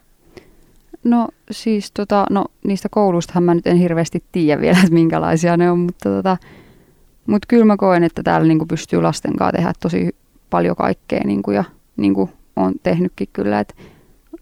No 1.03 1.27
siis 1.51 1.91
tota, 1.91 2.25
no, 2.29 2.45
niistä 2.63 2.89
koulustahan 2.91 3.43
mä 3.43 3.53
nyt 3.53 3.67
en 3.67 3.77
hirveästi 3.77 4.23
tiedä 4.31 4.61
vielä, 4.61 4.77
että 4.79 4.93
minkälaisia 4.93 5.57
ne 5.57 5.71
on, 5.71 5.79
mutta 5.79 6.09
tota, 6.09 6.37
mut 7.27 7.45
kyllä 7.45 7.65
mä 7.65 7.77
koen, 7.77 8.03
että 8.03 8.23
täällä 8.23 8.47
niin 8.47 8.67
pystyy 8.67 9.01
lasten 9.01 9.35
kanssa 9.35 9.57
tehdä 9.57 9.73
tosi 9.79 10.15
paljon 10.49 10.75
kaikkea 10.75 11.21
niin 11.25 11.43
kuin, 11.43 11.55
ja 11.55 11.63
niin 11.97 12.13
kuin 12.13 12.29
on 12.55 12.73
tehnytkin 12.83 13.27
kyllä, 13.33 13.59
että 13.59 13.73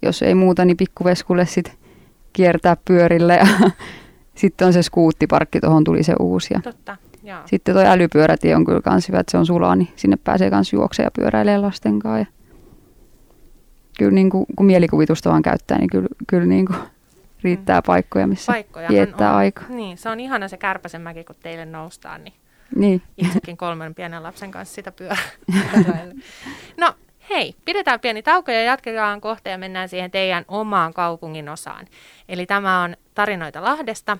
jos 0.01 0.21
ei 0.21 0.35
muuta, 0.35 0.65
niin 0.65 0.77
pikkuveskulle 0.77 1.45
sitten 1.45 1.73
kiertää 2.33 2.77
pyörille 2.85 3.35
ja 3.35 3.47
sitten 4.35 4.67
on 4.67 4.73
se 4.73 4.83
skuuttiparkki, 4.83 5.59
tuohon 5.59 5.83
tuli 5.83 6.03
se 6.03 6.13
uusi. 6.19 6.53
Ja 6.53 6.61
Totta, 6.61 6.97
joo. 7.23 7.39
Sitten 7.45 7.75
tuo 7.75 7.83
älypyörätie 7.83 8.55
on 8.55 8.65
kyllä 8.65 8.81
kans 8.81 9.07
hyvä, 9.07 9.19
että 9.19 9.31
se 9.31 9.37
on 9.37 9.45
sulaa, 9.45 9.75
niin 9.75 9.89
sinne 9.95 10.17
pääsee 10.23 10.49
kans 10.49 10.73
juoksemaan 10.73 11.07
ja 11.07 11.21
pyöräilee 11.21 11.57
lasten 11.57 11.99
kanssa. 11.99 12.19
Ja 12.19 12.25
kyllä 13.97 14.11
niin 14.11 14.29
kuin, 14.29 14.45
kun 14.55 14.65
mielikuvitusta 14.65 15.29
vaan 15.29 15.41
käyttää, 15.41 15.77
niin 15.77 15.89
kyllä, 15.89 16.07
kyllä 16.27 16.45
niin 16.45 16.65
kuin 16.65 16.77
riittää 17.43 17.79
mm. 17.79 17.85
paikkoja, 17.85 18.27
missä 18.27 18.51
Paikkojahan 18.51 18.95
viettää 18.95 19.31
on, 19.31 19.37
aikaa. 19.37 19.65
Niin, 19.69 19.97
se 19.97 20.09
on 20.09 20.19
ihana 20.19 20.47
se 20.47 20.57
Kärpäsenmäki, 20.57 21.23
kun 21.23 21.35
teille 21.43 21.65
noustaan, 21.65 22.23
niin, 22.23 22.33
niin. 22.75 23.01
itsekin 23.17 23.57
kolmen 23.57 23.95
pienen 23.95 24.23
lapsen 24.23 24.51
kanssa 24.51 24.75
sitä 24.75 24.91
pyörää. 24.91 25.29
no 26.77 26.93
hei, 27.29 27.55
pidetään 27.65 27.99
pieni 27.99 28.23
tauko 28.23 28.51
ja 28.51 28.63
jatketaan 28.63 29.21
kohta 29.21 29.49
ja 29.49 29.57
mennään 29.57 29.89
siihen 29.89 30.11
teidän 30.11 30.45
omaan 30.47 30.93
kaupungin 30.93 31.49
osaan. 31.49 31.87
Eli 32.29 32.45
tämä 32.45 32.81
on 32.81 32.97
Tarinoita 33.13 33.63
Lahdesta, 33.63 34.17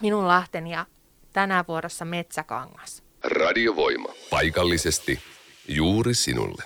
minun 0.00 0.28
Lahteni 0.28 0.72
ja 0.72 0.86
tänä 1.32 1.64
vuorossa 1.68 2.04
Metsäkangas. 2.04 3.02
Radiovoima. 3.24 4.08
Paikallisesti 4.30 5.20
juuri 5.68 6.14
sinulle. 6.14 6.64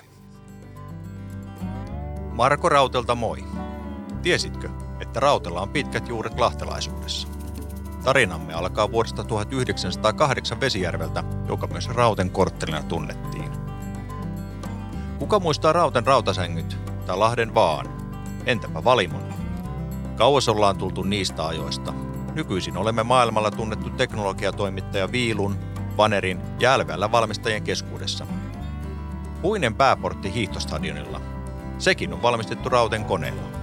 Marko 2.31 2.69
Rautelta 2.69 3.15
moi. 3.15 3.43
Tiesitkö, 4.21 4.69
että 5.01 5.19
Rautella 5.19 5.61
on 5.61 5.69
pitkät 5.69 6.07
juuret 6.07 6.39
lahtelaisuudessa? 6.39 7.36
Tarinamme 8.07 8.53
alkaa 8.53 8.91
vuodesta 8.91 9.23
1908 9.23 10.59
Vesijärveltä, 10.59 11.23
joka 11.47 11.67
myös 11.67 11.89
Rauten 11.89 12.29
korttelina 12.29 12.83
tunnettiin. 12.83 13.51
Kuka 15.19 15.39
muistaa 15.39 15.73
Rauten 15.73 16.07
rautasängyt 16.07 16.77
tai 17.05 17.17
Lahden 17.17 17.55
vaan? 17.55 17.85
Entäpä 18.45 18.83
Valimon? 18.83 19.23
Kauas 20.15 20.49
ollaan 20.49 20.77
tultu 20.77 21.03
niistä 21.03 21.47
ajoista. 21.47 21.93
Nykyisin 22.33 22.77
olemme 22.77 23.03
maailmalla 23.03 23.51
tunnettu 23.51 23.89
teknologiatoimittaja 23.89 25.11
Viilun, 25.11 25.57
Vanerin 25.97 26.41
ja 26.59 26.77
LVL 26.77 27.11
valmistajien 27.11 27.63
keskuudessa. 27.63 28.27
Puinen 29.41 29.75
pääportti 29.75 30.33
hiihtostadionilla. 30.33 31.21
Sekin 31.77 32.13
on 32.13 32.21
valmistettu 32.21 32.69
Rauten 32.69 33.05
koneella. 33.05 33.56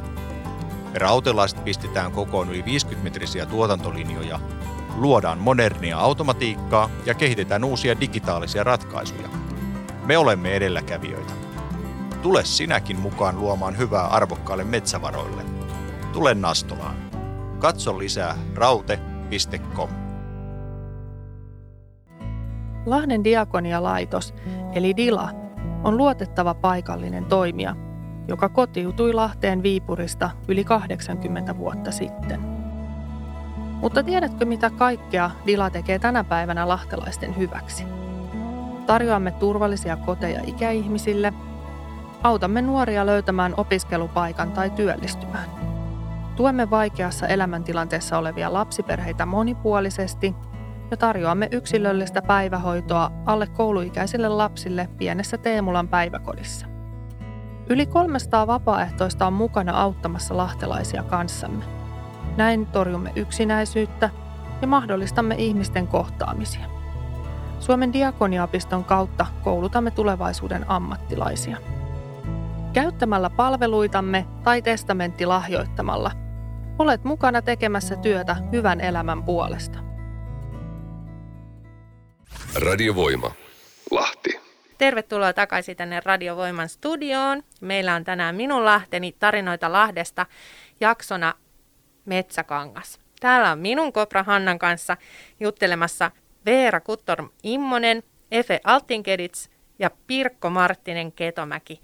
Me 0.94 0.98
rautelaiset 0.98 1.64
pistetään 1.64 2.12
kokoon 2.12 2.50
yli 2.50 2.62
50-metrisiä 2.62 3.46
tuotantolinjoja, 3.46 4.40
luodaan 4.96 5.38
modernia 5.38 5.98
automatiikkaa 5.98 6.90
ja 7.06 7.14
kehitetään 7.14 7.64
uusia 7.64 8.00
digitaalisia 8.00 8.64
ratkaisuja. 8.64 9.28
Me 10.04 10.18
olemme 10.18 10.54
edelläkävijöitä. 10.54 11.32
Tule 12.22 12.44
sinäkin 12.44 13.00
mukaan 13.00 13.40
luomaan 13.40 13.78
hyvää 13.78 14.06
arvokkaalle 14.06 14.64
metsävaroille. 14.64 15.42
Tule 16.12 16.34
Nastolaan. 16.34 16.96
Katso 17.58 17.98
lisää 17.98 18.36
raute.com. 18.54 19.88
Lahden 22.86 23.24
diakonialaitos, 23.24 24.34
eli 24.72 24.96
DILA, 24.96 25.30
on 25.84 25.96
luotettava 25.96 26.54
paikallinen 26.54 27.24
toimija, 27.24 27.76
joka 28.28 28.48
kotiutui 28.48 29.12
Lahteen 29.12 29.62
Viipurista 29.62 30.30
yli 30.48 30.64
80 30.64 31.56
vuotta 31.56 31.90
sitten. 31.90 32.40
Mutta 33.80 34.02
tiedätkö 34.02 34.44
mitä 34.44 34.70
kaikkea 34.70 35.30
DILA 35.46 35.70
tekee 35.70 35.98
tänä 35.98 36.24
päivänä 36.24 36.68
lahtelaisten 36.68 37.36
hyväksi? 37.36 37.84
Tarjoamme 38.86 39.30
turvallisia 39.30 39.96
koteja 39.96 40.40
ikäihmisille, 40.46 41.32
autamme 42.22 42.62
nuoria 42.62 43.06
löytämään 43.06 43.54
opiskelupaikan 43.56 44.52
tai 44.52 44.70
työllistymään. 44.70 45.50
Tuemme 46.36 46.70
vaikeassa 46.70 47.26
elämäntilanteessa 47.26 48.18
olevia 48.18 48.52
lapsiperheitä 48.52 49.26
monipuolisesti 49.26 50.34
ja 50.90 50.96
tarjoamme 50.96 51.48
yksilöllistä 51.52 52.22
päivähoitoa 52.22 53.10
alle 53.26 53.46
kouluikäisille 53.46 54.28
lapsille 54.28 54.88
pienessä 54.98 55.38
Teemulan 55.38 55.88
päiväkodissa. 55.88 56.73
Yli 57.68 57.86
300 57.86 58.46
vapaaehtoista 58.46 59.26
on 59.26 59.32
mukana 59.32 59.80
auttamassa 59.80 60.36
lahtelaisia 60.36 61.02
kanssamme. 61.02 61.64
Näin 62.36 62.66
torjumme 62.66 63.12
yksinäisyyttä 63.16 64.10
ja 64.62 64.66
mahdollistamme 64.66 65.34
ihmisten 65.38 65.86
kohtaamisia. 65.86 66.66
Suomen 67.60 67.92
diakoniapiston 67.92 68.84
kautta 68.84 69.26
koulutamme 69.42 69.90
tulevaisuuden 69.90 70.70
ammattilaisia. 70.70 71.56
Käyttämällä 72.72 73.30
palveluitamme 73.30 74.26
tai 74.42 74.62
testamenttilahjoittamalla 74.62 76.10
olet 76.78 77.04
mukana 77.04 77.42
tekemässä 77.42 77.96
työtä 77.96 78.36
hyvän 78.52 78.80
elämän 78.80 79.22
puolesta. 79.22 79.78
Radiovoima. 82.54 83.30
Lahti. 83.90 84.43
Tervetuloa 84.84 85.32
takaisin 85.32 85.76
tänne 85.76 86.00
Radiovoiman 86.04 86.68
studioon. 86.68 87.42
Meillä 87.60 87.94
on 87.94 88.04
tänään 88.04 88.34
minun 88.34 88.64
Lahteni 88.64 89.12
tarinoita 89.18 89.72
Lahdesta 89.72 90.26
jaksona 90.80 91.34
Metsäkangas. 92.04 92.98
Täällä 93.20 93.50
on 93.50 93.58
minun 93.58 93.92
Kopra 93.92 94.22
Hannan 94.22 94.58
kanssa 94.58 94.96
juttelemassa 95.40 96.10
Veera 96.46 96.80
Kuttorm 96.80 97.28
Immonen, 97.42 98.02
Efe 98.30 98.60
Altinkedits 98.64 99.50
ja 99.78 99.90
Pirkko 100.06 100.50
Marttinen 100.50 101.12
Ketomäki. 101.12 101.80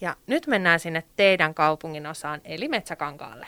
Ja 0.00 0.16
nyt 0.26 0.46
mennään 0.46 0.80
sinne 0.80 1.04
teidän 1.16 1.54
kaupungin 1.54 2.06
osaan, 2.06 2.40
eli 2.44 2.68
Metsäkankaalle. 2.68 3.46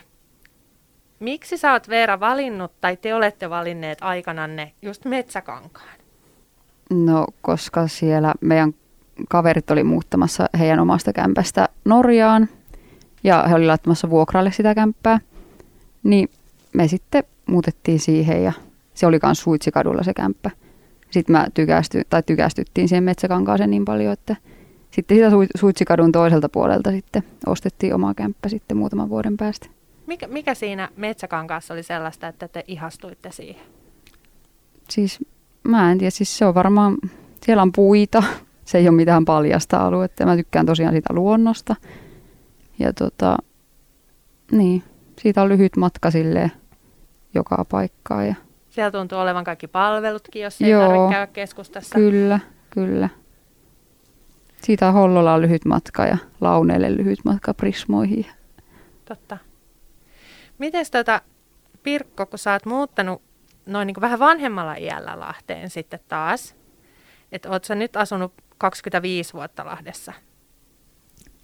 Miksi 1.19 1.59
sä 1.59 1.73
oot 1.73 1.89
Veera 1.89 2.21
valinnut, 2.21 2.81
tai 2.81 2.97
te 2.97 3.15
olette 3.15 3.51
valinneet 3.51 3.99
aikananne 4.01 4.73
just 4.83 5.05
Metsäkankaan? 5.05 6.02
No, 6.91 7.27
koska 7.43 7.89
siellä 7.89 8.35
meidän 8.41 8.75
kaverit 9.29 9.71
oli 9.71 9.85
muuttamassa 9.85 10.49
heidän 10.59 10.81
omasta 10.81 11.13
kämpästä 11.13 11.69
Norjaan 11.85 12.49
ja 13.25 13.45
he 13.49 13.55
oli 13.55 13.67
laittamassa 13.67 14.11
vuokralle 14.11 14.53
sitä 14.53 14.75
kämppää, 14.75 15.21
niin 16.03 16.29
me 16.73 16.89
sitten 16.89 17.25
muutettiin 17.47 18.01
siihen 18.01 18.45
ja 18.45 18.53
se 18.95 19.07
oli 19.07 19.19
myös 19.23 19.41
Suitsikadulla 19.41 20.03
se 20.03 20.15
kämppä. 20.15 20.51
Sitten 21.11 21.33
mä 21.33 21.47
tykästy, 21.55 22.03
tai 22.11 22.23
tykästyttiin 22.23 22.89
siihen 22.89 23.05
metsäkankaaseen 23.05 23.71
niin 23.71 23.85
paljon, 23.85 24.13
että 24.13 24.37
sitten 24.91 25.17
sitä 25.17 25.31
Suitsikadun 25.57 26.13
toiselta 26.13 26.49
puolelta 26.49 26.91
sitten 26.91 27.23
ostettiin 27.47 27.95
oma 27.95 28.15
kämppä 28.15 28.49
sitten 28.49 28.77
muutaman 28.77 29.09
vuoden 29.09 29.37
päästä. 29.37 29.67
Mikä, 30.07 30.29
mikä 30.29 30.55
siinä 30.55 30.89
metsäkankaassa 30.97 31.75
oli 31.75 31.83
sellaista, 31.83 32.29
että 32.29 32.49
te 32.49 32.65
ihastuitte 32.67 33.33
siihen? 33.33 33.63
Siis 34.91 35.19
mä 35.63 35.93
en 35.93 35.99
tiedä, 35.99 36.11
siis 36.11 36.39
se 36.39 36.47
on 36.47 36.55
varmaan, 36.55 36.97
siellä 37.43 37.63
on 37.63 37.73
puita, 37.73 38.23
se 38.65 38.79
ei 38.79 38.89
ole 38.89 38.97
mitään 38.97 39.25
paljasta 39.25 39.77
aluetta. 39.77 40.27
Mä 40.27 40.37
tykkään 40.37 40.67
tosiaan 40.67 40.95
sitä 40.95 41.15
luonnosta. 41.15 41.77
Ja 42.79 42.93
tota, 42.93 43.37
niin, 44.53 44.83
siitä 45.21 45.43
on 45.43 45.49
lyhyt 45.49 45.77
matka 45.77 46.11
silleen 46.11 46.53
joka 47.35 47.65
paikkaan. 47.71 48.27
Ja... 48.27 48.35
Siellä 48.71 48.91
tuntuu 48.91 49.19
olevan 49.19 49.45
kaikki 49.45 49.67
palvelutkin, 49.67 50.43
jos 50.43 50.63
ei 50.63 50.71
Joo, 50.71 50.89
tarvitse 50.89 51.13
käydä 51.13 51.27
keskustassa. 51.27 51.95
Kyllä, 51.95 52.41
kyllä. 52.71 53.09
Siitä 54.63 54.89
on 54.89 54.95
Hollola 54.95 55.35
on 55.35 55.43
lyhyt 55.43 55.65
matka 55.65 56.07
ja 56.07 56.17
Launeelle 56.41 56.97
lyhyt 56.97 57.19
matka 57.25 57.55
Prismoihin. 57.55 58.27
Totta. 59.05 59.39
Miten 60.59 60.87
tota, 60.93 61.21
Pirkko, 61.83 62.27
kun 62.27 62.39
sä 62.39 62.53
oot 62.53 62.67
muuttanut 62.67 63.23
noin 63.67 63.87
niin 63.87 64.01
vähän 64.01 64.19
vanhemmalla 64.19 64.75
iällä 64.75 65.21
Lahteen 65.21 65.71
sitten 65.71 66.01
taas, 66.09 66.55
että 67.33 67.51
oot 67.51 67.65
sä 67.65 67.75
nyt 67.75 67.97
asunut 67.97 68.33
25 68.59 69.33
vuotta 69.33 69.65
Lahdessa? 69.65 70.13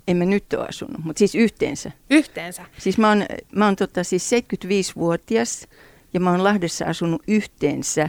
En 0.08 0.16
mä 0.16 0.24
nyt 0.24 0.52
ole 0.52 0.66
asunut, 0.68 1.04
mutta 1.04 1.18
siis 1.18 1.34
yhteensä. 1.34 1.92
Yhteensä? 2.10 2.64
Siis 2.78 2.98
mä 2.98 3.08
oon, 3.08 3.24
mä 3.52 3.64
oon 3.64 3.76
tota, 3.76 4.04
siis 4.04 4.30
75-vuotias 4.32 5.66
ja 6.14 6.20
mä 6.20 6.30
oon 6.30 6.44
Lahdessa 6.44 6.84
asunut 6.84 7.22
yhteensä 7.28 8.08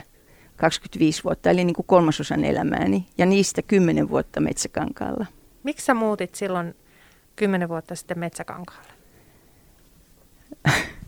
25 0.56 1.24
vuotta, 1.24 1.50
eli 1.50 1.64
niin 1.64 1.76
kuin 1.76 1.86
kolmasosan 1.86 2.46
elämääni, 2.46 3.08
ja 3.18 3.26
niistä 3.26 3.62
10 3.62 4.10
vuotta 4.10 4.40
Metsäkankaalla. 4.40 5.26
Miksi 5.64 5.86
sä 5.86 5.94
muutit 5.94 6.36
silloin 6.36 6.76
10 7.36 7.70
vuotta 7.70 7.96
sitten 7.96 8.20
Metsäkankaalle? 8.20 8.94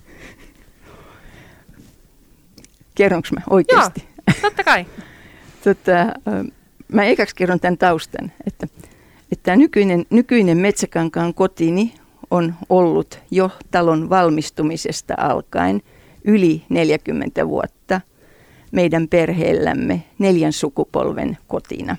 Kerronko 2.95 3.27
mä 3.33 3.41
oikeasti? 3.49 4.03
Joo, 4.27 4.35
totta 4.41 4.63
kai. 4.63 4.85
tota, 5.63 5.91
mä 6.87 7.03
ekaksi 7.03 7.35
kerron 7.35 7.59
tämän 7.59 7.77
taustan, 7.77 8.31
että, 8.47 8.67
että 9.31 9.43
tämä 9.43 9.57
nykyinen, 9.57 10.05
nykyinen 10.09 10.57
Metsäkankaan 10.57 11.33
kotini 11.33 11.93
on 12.31 12.53
ollut 12.69 13.19
jo 13.31 13.49
talon 13.71 14.09
valmistumisesta 14.09 15.13
alkaen 15.17 15.81
yli 16.25 16.63
40 16.69 17.47
vuotta 17.47 18.01
meidän 18.71 19.07
perheellämme 19.07 20.03
neljän 20.19 20.53
sukupolven 20.53 21.37
kotina. 21.47 21.95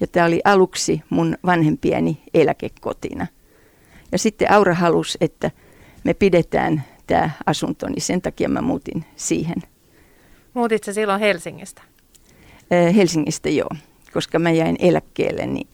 Ja 0.00 0.06
tämä 0.06 0.26
oli 0.26 0.40
aluksi 0.44 1.02
mun 1.10 1.38
vanhempieni 1.46 2.22
eläkekotina. 2.34 3.26
Ja 4.12 4.18
sitten 4.18 4.52
Aura 4.52 4.74
halusi, 4.74 5.18
että 5.20 5.50
me 6.04 6.14
pidetään 6.14 6.84
tämä 7.06 7.30
asunto, 7.46 7.88
niin 7.88 8.02
sen 8.02 8.22
takia 8.22 8.48
mä 8.48 8.60
muutin 8.60 9.04
siihen. 9.16 9.62
Muutit 10.54 10.84
se 10.84 10.92
silloin 10.92 11.20
Helsingistä? 11.20 11.82
Helsingistä 12.96 13.48
joo 13.48 13.70
koska 14.12 14.38
mä 14.38 14.50
jäin 14.50 14.76
eläkkeelle, 14.78 15.46
niin 15.46 15.68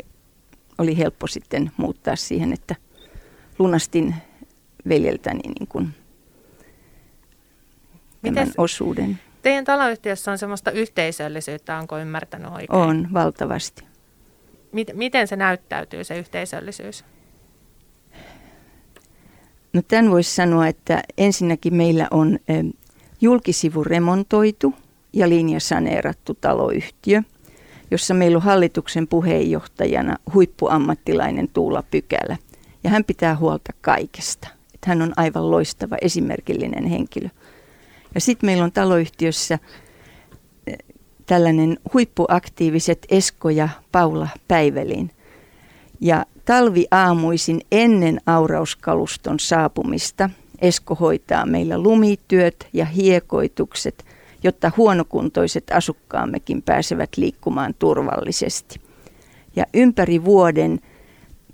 oli 0.79 0.99
helppo 0.99 1.27
sitten 1.27 1.71
muuttaa 1.77 2.17
siihen, 2.17 2.53
että 2.53 2.77
lunastin 3.59 4.15
veljeltäni 4.89 5.41
niin 5.41 5.69
kuin 5.69 5.89
tämän 8.23 8.53
osuuden. 8.59 9.19
Teidän 9.43 9.65
taloyhtiössä 9.65 10.31
on 10.31 10.39
semmoista 10.39 10.71
yhteisöllisyyttä, 10.71 11.79
onko 11.79 11.99
ymmärtänyt 11.99 12.53
oikein? 12.53 12.73
On, 12.73 13.09
valtavasti. 13.13 13.85
Miten 14.95 15.29
se 15.29 15.37
näyttäytyy, 15.37 16.05
se 16.05 16.19
yhteisöllisyys? 16.19 17.05
No 19.73 19.83
tämän 19.89 20.11
voisi 20.11 20.35
sanoa, 20.35 20.67
että 20.67 21.03
ensinnäkin 21.19 21.75
meillä 21.75 22.09
on 22.11 22.39
julkisivu 23.21 23.85
remontoitu 23.85 24.75
ja 25.13 25.29
linjasaneerattu 25.29 26.35
taloyhtiö– 26.35 27.23
jossa 27.91 28.15
meillä 28.15 28.37
on 28.37 28.43
hallituksen 28.43 29.09
puheenjohtajana 29.09 30.17
huippuammattilainen 30.35 31.49
Tuula 31.49 31.83
Pykälä. 31.91 32.37
Ja 32.85 32.91
hän 32.91 33.05
pitää 33.05 33.37
huolta 33.37 33.73
kaikesta. 33.81 34.49
Että 34.75 34.91
hän 34.91 35.03
on 35.03 35.13
aivan 35.17 35.51
loistava, 35.51 35.97
esimerkillinen 36.03 36.85
henkilö. 36.85 37.29
Ja 38.15 38.21
sitten 38.21 38.47
meillä 38.47 38.65
on 38.65 38.73
taloyhtiössä 38.73 39.59
eh, 40.67 40.79
tällainen 41.27 41.79
huippuaktiiviset 41.95 43.07
Esko 43.11 43.51
ja 43.51 43.69
Paula 43.93 44.29
Päivelin. 44.49 45.11
Ja 46.01 46.27
talviaamuisin 46.45 47.61
ennen 47.73 48.21
aurauskaluston 48.27 49.41
saapumista 49.41 50.31
Esko 50.61 50.95
hoitaa 50.95 51.47
meillä 51.47 51.79
lumityöt 51.79 52.69
ja 52.73 52.85
hiekoitukset– 52.85 54.05
jotta 54.47 54.73
huonokuntoiset 54.77 55.65
asukkaammekin 55.75 56.63
pääsevät 56.63 57.11
liikkumaan 57.17 57.75
turvallisesti. 57.79 58.81
Ja 59.57 59.67
ympäri 59.75 60.25
vuoden 60.25 60.81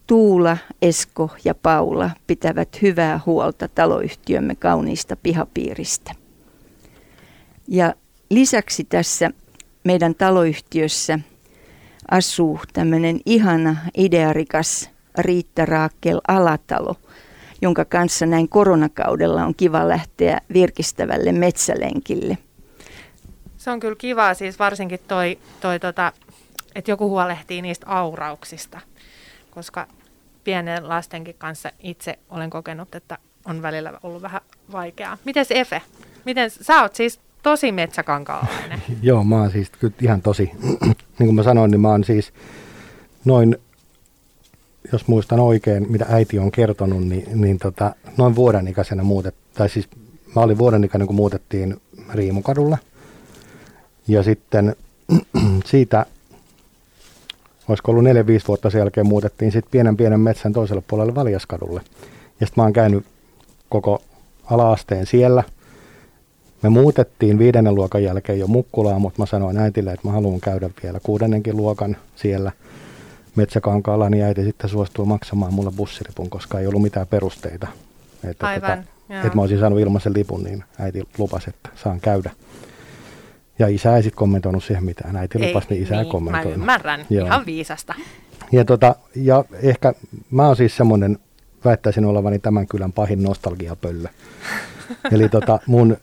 Tuula, 0.07 0.57
Esko 0.83 1.31
ja 1.45 1.55
Paula 1.55 2.11
pitävät 2.27 2.83
hyvää 2.83 3.21
huolta 3.27 3.69
taloyhtiömme 3.69 4.55
kauniista 4.55 5.17
pihapiiristä. 5.17 6.13
Ja 7.69 7.95
lisäksi 8.31 8.85
tässä 8.85 9.31
meidän 9.85 10.15
taloyhtiössä 10.15 11.19
asuu 12.11 12.61
tämmöinen 12.73 13.21
ihana, 13.27 13.77
idearikas 13.97 14.91
Riitta 15.19 15.67
Raakkel 15.67 16.21
Alatalo, 16.29 16.97
jonka 17.63 17.85
kanssa 17.85 18.27
näin 18.27 18.49
koronakaudella 18.49 19.45
on 19.45 19.55
kiva 19.55 19.89
lähteä 19.89 20.39
virkistävälle 20.53 21.33
metsälenkille– 21.33 22.39
se 23.63 23.71
on 23.71 23.81
kyllä 23.81 23.97
kiva, 23.97 24.35
siis 24.35 24.59
varsinkin 24.59 25.01
toi, 25.09 25.39
toi 25.61 25.81
tota, 25.81 26.13
että 26.75 26.91
joku 26.91 27.09
huolehtii 27.09 27.63
niistä 27.63 27.87
aurauksista, 27.87 28.81
koska 29.51 29.87
pienen 30.45 30.89
lastenkin 30.89 31.35
kanssa 31.39 31.71
itse 31.81 32.19
olen 32.31 32.51
kokenut, 32.51 32.95
että 32.95 33.19
on 33.45 33.63
välillä 33.63 33.93
ollut 34.03 34.23
vähän 34.23 34.41
vaikeaa. 34.73 35.19
Miten 35.25 35.47
Efe? 35.51 35.83
Miten, 36.25 36.51
sä 36.51 36.83
oot 36.83 36.95
siis 36.95 37.21
tosi 37.43 37.73
metsäkankaalainen. 37.73 38.83
Joo, 39.03 39.25
mä 39.25 39.37
oon 39.37 39.51
siis 39.51 39.71
kyllä 39.71 39.95
ihan 40.03 40.23
tosi, 40.23 40.51
niin 41.19 41.27
kuin 41.27 41.35
mä 41.35 41.43
sanoin, 41.43 41.71
niin 41.71 41.81
mä 41.81 41.89
oon 41.89 42.05
siis 42.05 42.33
noin, 43.25 43.57
jos 44.93 45.09
muistan 45.09 45.41
oikein, 45.41 45.93
mitä 45.93 46.07
äiti 46.09 46.39
on 46.39 46.51
kertonut, 46.53 47.05
niin, 47.05 47.41
niin 47.41 47.59
tota, 47.59 47.95
noin 48.17 48.37
vuoden 48.37 48.69
ikäisenä 48.69 49.03
muutet, 49.03 49.35
tai 49.55 49.69
siis 49.69 49.89
mä 50.37 50.43
olin 50.43 50.59
vuoden 50.59 50.85
ikäinen, 50.85 51.07
kun 51.07 51.17
muutettiin 51.17 51.81
Riimukadulle– 52.15 52.79
ja 54.09 54.23
sitten 54.23 54.77
siitä, 55.65 56.07
olisiko 57.69 57.93
ollut 57.93 58.05
4-5 58.05 58.09
vuotta 58.49 58.71
sen 58.71 58.79
jälkeen, 58.79 59.07
muutettiin 59.07 59.53
sitten 59.53 59.71
pienen 59.71 59.97
pienen 59.97 60.21
metsän 60.21 60.53
toiselle 60.53 60.83
puolelle 60.89 61.15
Valjaskadulle. 61.15 61.81
Ja 62.41 62.47
sitten 62.47 62.63
mä 62.63 62.63
oon 62.63 62.73
käynyt 62.73 63.05
koko 63.69 64.03
alaasteen 64.51 65.07
siellä. 65.07 65.45
Me 66.63 66.69
muutettiin 66.69 67.39
viidennen 67.39 67.75
luokan 67.75 68.03
jälkeen 68.03 68.39
jo 68.39 68.47
Mukkulaan, 68.47 69.01
mutta 69.01 69.23
mä 69.23 69.27
sanoin 69.27 69.59
äitille, 69.59 69.93
että 69.93 70.09
mä 70.09 70.13
haluan 70.13 70.41
käydä 70.41 70.71
vielä 70.83 71.01
kuudennenkin 71.03 71.57
luokan 71.57 71.97
siellä 72.17 72.53
metsäkankaalla, 73.37 74.11
niin 74.11 74.25
äiti 74.25 74.45
sitten 74.45 74.71
suostui 74.71 75.07
maksamaan 75.07 75.55
mulle 75.55 75.71
bussiripun, 75.77 76.31
koska 76.31 76.61
ei 76.61 76.67
ollut 76.67 76.83
mitään 76.83 77.07
perusteita. 77.07 77.69
Että, 78.25 78.47
Aivan, 78.47 78.79
tota, 78.79 79.21
että 79.25 79.35
mä 79.37 79.43
olisin 79.43 79.59
saanut 79.59 79.81
ilmaisen 79.81 80.15
lipun, 80.15 80.43
niin 80.43 80.65
äiti 80.79 81.03
lupasi, 81.19 81.51
että 81.51 81.69
saan 81.83 82.01
käydä. 82.01 82.31
Ja 83.59 83.69
isä 83.69 83.97
ei 83.97 84.03
sitten 84.03 84.19
kommentoinut 84.19 84.65
siihen 84.65 84.85
mitään. 84.85 85.17
Äiti 85.17 85.39
ei, 85.41 85.49
lupasi, 85.49 85.67
niin 85.71 85.83
isä 85.83 85.95
niin, 85.95 86.05
ei 86.05 86.11
kommentoinut. 86.11 86.51
Mä 86.51 86.63
ymmärrän, 86.63 87.07
Joo. 87.11 87.27
ihan 87.27 87.47
viisasta. 87.47 87.95
Ja, 88.53 88.65
tota, 88.65 88.97
ja 89.15 89.45
ehkä 89.63 89.93
mä 90.31 90.47
oon 90.47 90.57
siis 90.57 90.77
semmoinen, 90.77 91.19
väittäisin 91.65 92.05
olevani 92.05 92.39
tämän 92.39 92.67
kylän 92.67 92.93
pahin 92.93 93.23
nostalgiapöllö. 93.23 94.09
Eli 95.13 95.29
tota, 95.29 95.59
mun 95.67 95.97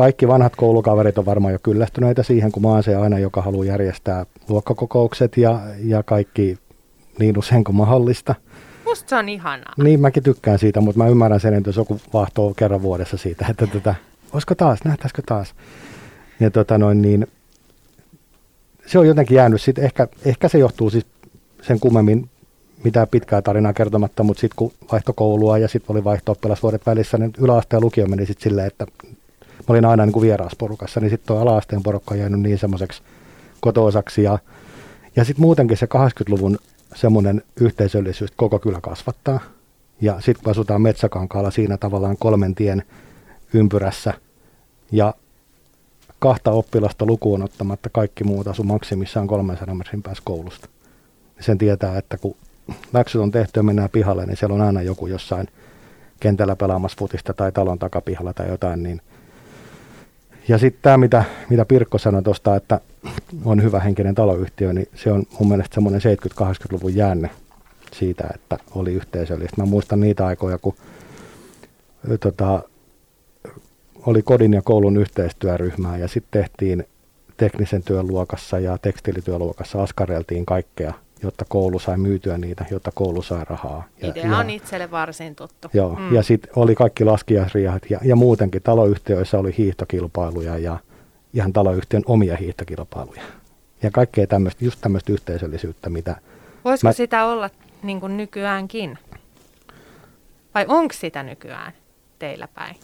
kaikki 0.00 0.28
vanhat 0.28 0.56
koulukaverit 0.56 1.18
on 1.18 1.26
varmaan 1.26 1.52
jo 1.52 1.58
kyllästyneitä 1.62 2.22
siihen, 2.22 2.52
kun 2.52 2.62
mä 2.62 2.68
oon 2.68 2.82
se 2.82 2.96
aina, 2.96 3.18
joka 3.18 3.42
haluaa 3.42 3.64
järjestää 3.64 4.26
luokkakokoukset 4.48 5.36
ja, 5.36 5.60
ja 5.84 6.02
kaikki 6.02 6.58
niin 7.18 7.38
usein 7.38 7.64
kuin 7.64 7.76
mahdollista. 7.76 8.34
Musta 8.84 9.08
se 9.08 9.16
on 9.16 9.28
ihanaa. 9.28 9.72
Niin, 9.76 10.00
mäkin 10.00 10.22
tykkään 10.22 10.58
siitä, 10.58 10.80
mutta 10.80 10.98
mä 10.98 11.08
ymmärrän 11.08 11.40
sen, 11.40 11.54
että 11.54 11.68
jos 11.68 11.76
joku 11.76 12.00
vahtoo 12.12 12.54
kerran 12.54 12.82
vuodessa 12.82 13.16
siitä, 13.16 13.46
että 13.50 13.66
tätä, 13.66 13.94
olisiko 14.32 14.54
taas, 14.54 14.84
nähtäisikö 14.84 15.22
taas. 15.26 15.54
Ja 16.40 16.50
tota 16.50 16.78
noin, 16.78 17.02
niin 17.02 17.26
se 18.86 18.98
on 18.98 19.06
jotenkin 19.06 19.36
jäänyt 19.36 19.60
sitten, 19.60 19.84
ehkä, 19.84 20.08
ehkä 20.24 20.48
se 20.48 20.58
johtuu 20.58 20.90
siis 20.90 21.06
sen 21.62 21.80
kummemmin 21.80 22.30
mitään 22.84 23.08
pitkää 23.08 23.42
tarinaa 23.42 23.72
kertomatta, 23.72 24.22
mutta 24.22 24.40
sitten 24.40 24.56
kun 24.56 24.72
vaihto 24.92 25.12
koulua 25.12 25.58
ja 25.58 25.68
sitten 25.68 25.96
oli 25.96 26.04
vaihto 26.04 26.32
oppilasvuodet 26.32 26.86
välissä, 26.86 27.18
niin 27.18 27.32
yläaste 27.38 27.76
ja 27.76 27.80
lukio 27.80 28.06
meni 28.06 28.26
sitten 28.26 28.42
silleen, 28.42 28.66
että 28.66 28.86
mä 29.70 29.72
olin 29.72 29.84
aina 29.84 30.06
niin 30.06 30.12
kuin 30.12 30.22
vieraasporukassa, 30.22 31.00
niin 31.00 31.10
sitten 31.10 31.26
tuo 31.26 31.40
ala-asteen 31.40 31.82
porukka 31.82 32.14
on 32.14 32.20
jäänyt 32.20 32.40
niin 32.40 32.58
semmoiseksi 32.58 33.02
kotoosaksi 33.60 34.22
ja, 34.22 34.38
ja 35.16 35.24
sitten 35.24 35.42
muutenkin 35.42 35.76
se 35.76 35.86
80-luvun 35.86 36.58
semmoinen 36.94 37.42
yhteisöllisyys 37.60 38.30
koko 38.36 38.58
kylä 38.58 38.80
kasvattaa. 38.80 39.40
Ja 40.00 40.20
sitten 40.20 40.44
kun 40.44 40.50
asutaan 40.50 40.82
Metsäkankaalla 40.82 41.50
siinä 41.50 41.76
tavallaan 41.76 42.16
kolmen 42.18 42.54
tien 42.54 42.82
ympyrässä 43.54 44.14
ja 44.92 45.14
kahta 46.18 46.50
oppilasta 46.50 47.06
lukuun 47.06 47.42
ottamatta 47.42 47.90
kaikki 47.92 48.24
muut 48.24 48.48
asu 48.48 48.62
maksimissaan 48.62 49.26
300 49.26 49.74
metrin 49.74 50.02
päässä 50.02 50.22
koulusta. 50.26 50.68
Sen 51.40 51.58
tietää, 51.58 51.98
että 51.98 52.18
kun 52.18 52.36
läksyt 52.92 53.20
on 53.20 53.30
tehty 53.30 53.58
ja 53.60 53.62
mennään 53.62 53.90
pihalle, 53.90 54.26
niin 54.26 54.36
siellä 54.36 54.54
on 54.54 54.60
aina 54.60 54.82
joku 54.82 55.06
jossain 55.06 55.48
kentällä 56.20 56.56
pelaamassa 56.56 56.96
futista 56.98 57.34
tai 57.34 57.52
talon 57.52 57.78
takapihalla 57.78 58.32
tai 58.32 58.48
jotain. 58.48 58.82
Niin. 58.82 59.00
Ja 60.50 60.58
sitten 60.58 60.82
tämä, 60.82 60.96
mitä, 60.96 61.24
mitä 61.50 61.64
Pirkko 61.64 61.98
sanoi 61.98 62.22
tuosta, 62.22 62.56
että 62.56 62.80
on 63.44 63.62
hyvä 63.62 63.80
henkinen 63.80 64.14
taloyhtiö, 64.14 64.72
niin 64.72 64.88
se 64.94 65.12
on 65.12 65.24
mun 65.38 65.48
mielestä 65.48 65.74
semmoinen 65.74 66.00
70-80-luvun 66.00 66.94
jäänne 66.94 67.30
siitä, 67.92 68.24
että 68.34 68.58
oli 68.74 68.92
yhteisöllistä. 68.92 69.56
Mä 69.56 69.66
muistan 69.66 70.00
niitä 70.00 70.26
aikoja, 70.26 70.58
kun 70.58 70.74
tota, 72.20 72.62
oli 74.06 74.22
kodin 74.22 74.52
ja 74.52 74.62
koulun 74.62 74.96
yhteistyöryhmää 74.96 75.96
ja 75.96 76.08
sitten 76.08 76.42
tehtiin 76.42 76.84
teknisen 77.36 77.82
työn 77.82 78.06
luokassa 78.06 78.58
ja 78.58 78.78
tekstiilityöluokassa 78.78 79.82
askareltiin 79.82 80.46
kaikkea, 80.46 80.94
jotta 81.22 81.44
koulu 81.48 81.78
sai 81.78 81.96
myytyä 81.96 82.38
niitä, 82.38 82.64
jotta 82.70 82.90
koulu 82.94 83.22
sai 83.22 83.44
rahaa. 83.44 83.84
Ja, 84.02 84.08
Idea 84.08 84.26
ja, 84.26 84.38
on 84.38 84.50
itselle 84.50 84.90
varsin 84.90 85.36
tuttu. 85.36 85.68
Joo, 85.72 85.94
mm. 85.94 86.14
ja 86.14 86.22
sitten 86.22 86.52
oli 86.56 86.74
kaikki 86.74 87.04
laskiaisriahat 87.04 87.82
ja, 87.90 88.00
ja 88.04 88.16
muutenkin 88.16 88.62
taloyhtiöissä 88.62 89.38
oli 89.38 89.54
hiihtokilpailuja 89.58 90.58
ja 90.58 90.78
ihan 91.34 91.52
taloyhtiön 91.52 92.02
omia 92.06 92.36
hiihtokilpailuja. 92.36 93.22
Ja 93.82 93.90
kaikkea 93.90 94.26
tämmöistä, 94.26 94.64
just 94.64 94.80
tämmöistä 94.80 95.12
yhteisöllisyyttä, 95.12 95.90
mitä... 95.90 96.16
Voisiko 96.64 96.88
mä, 96.88 96.92
sitä 96.92 97.24
olla 97.24 97.50
niin 97.82 98.00
kuin 98.00 98.16
nykyäänkin? 98.16 98.98
Vai 100.54 100.64
onko 100.68 100.94
sitä 100.94 101.22
nykyään 101.22 101.72
teillä 102.18 102.48
päin? 102.54 102.76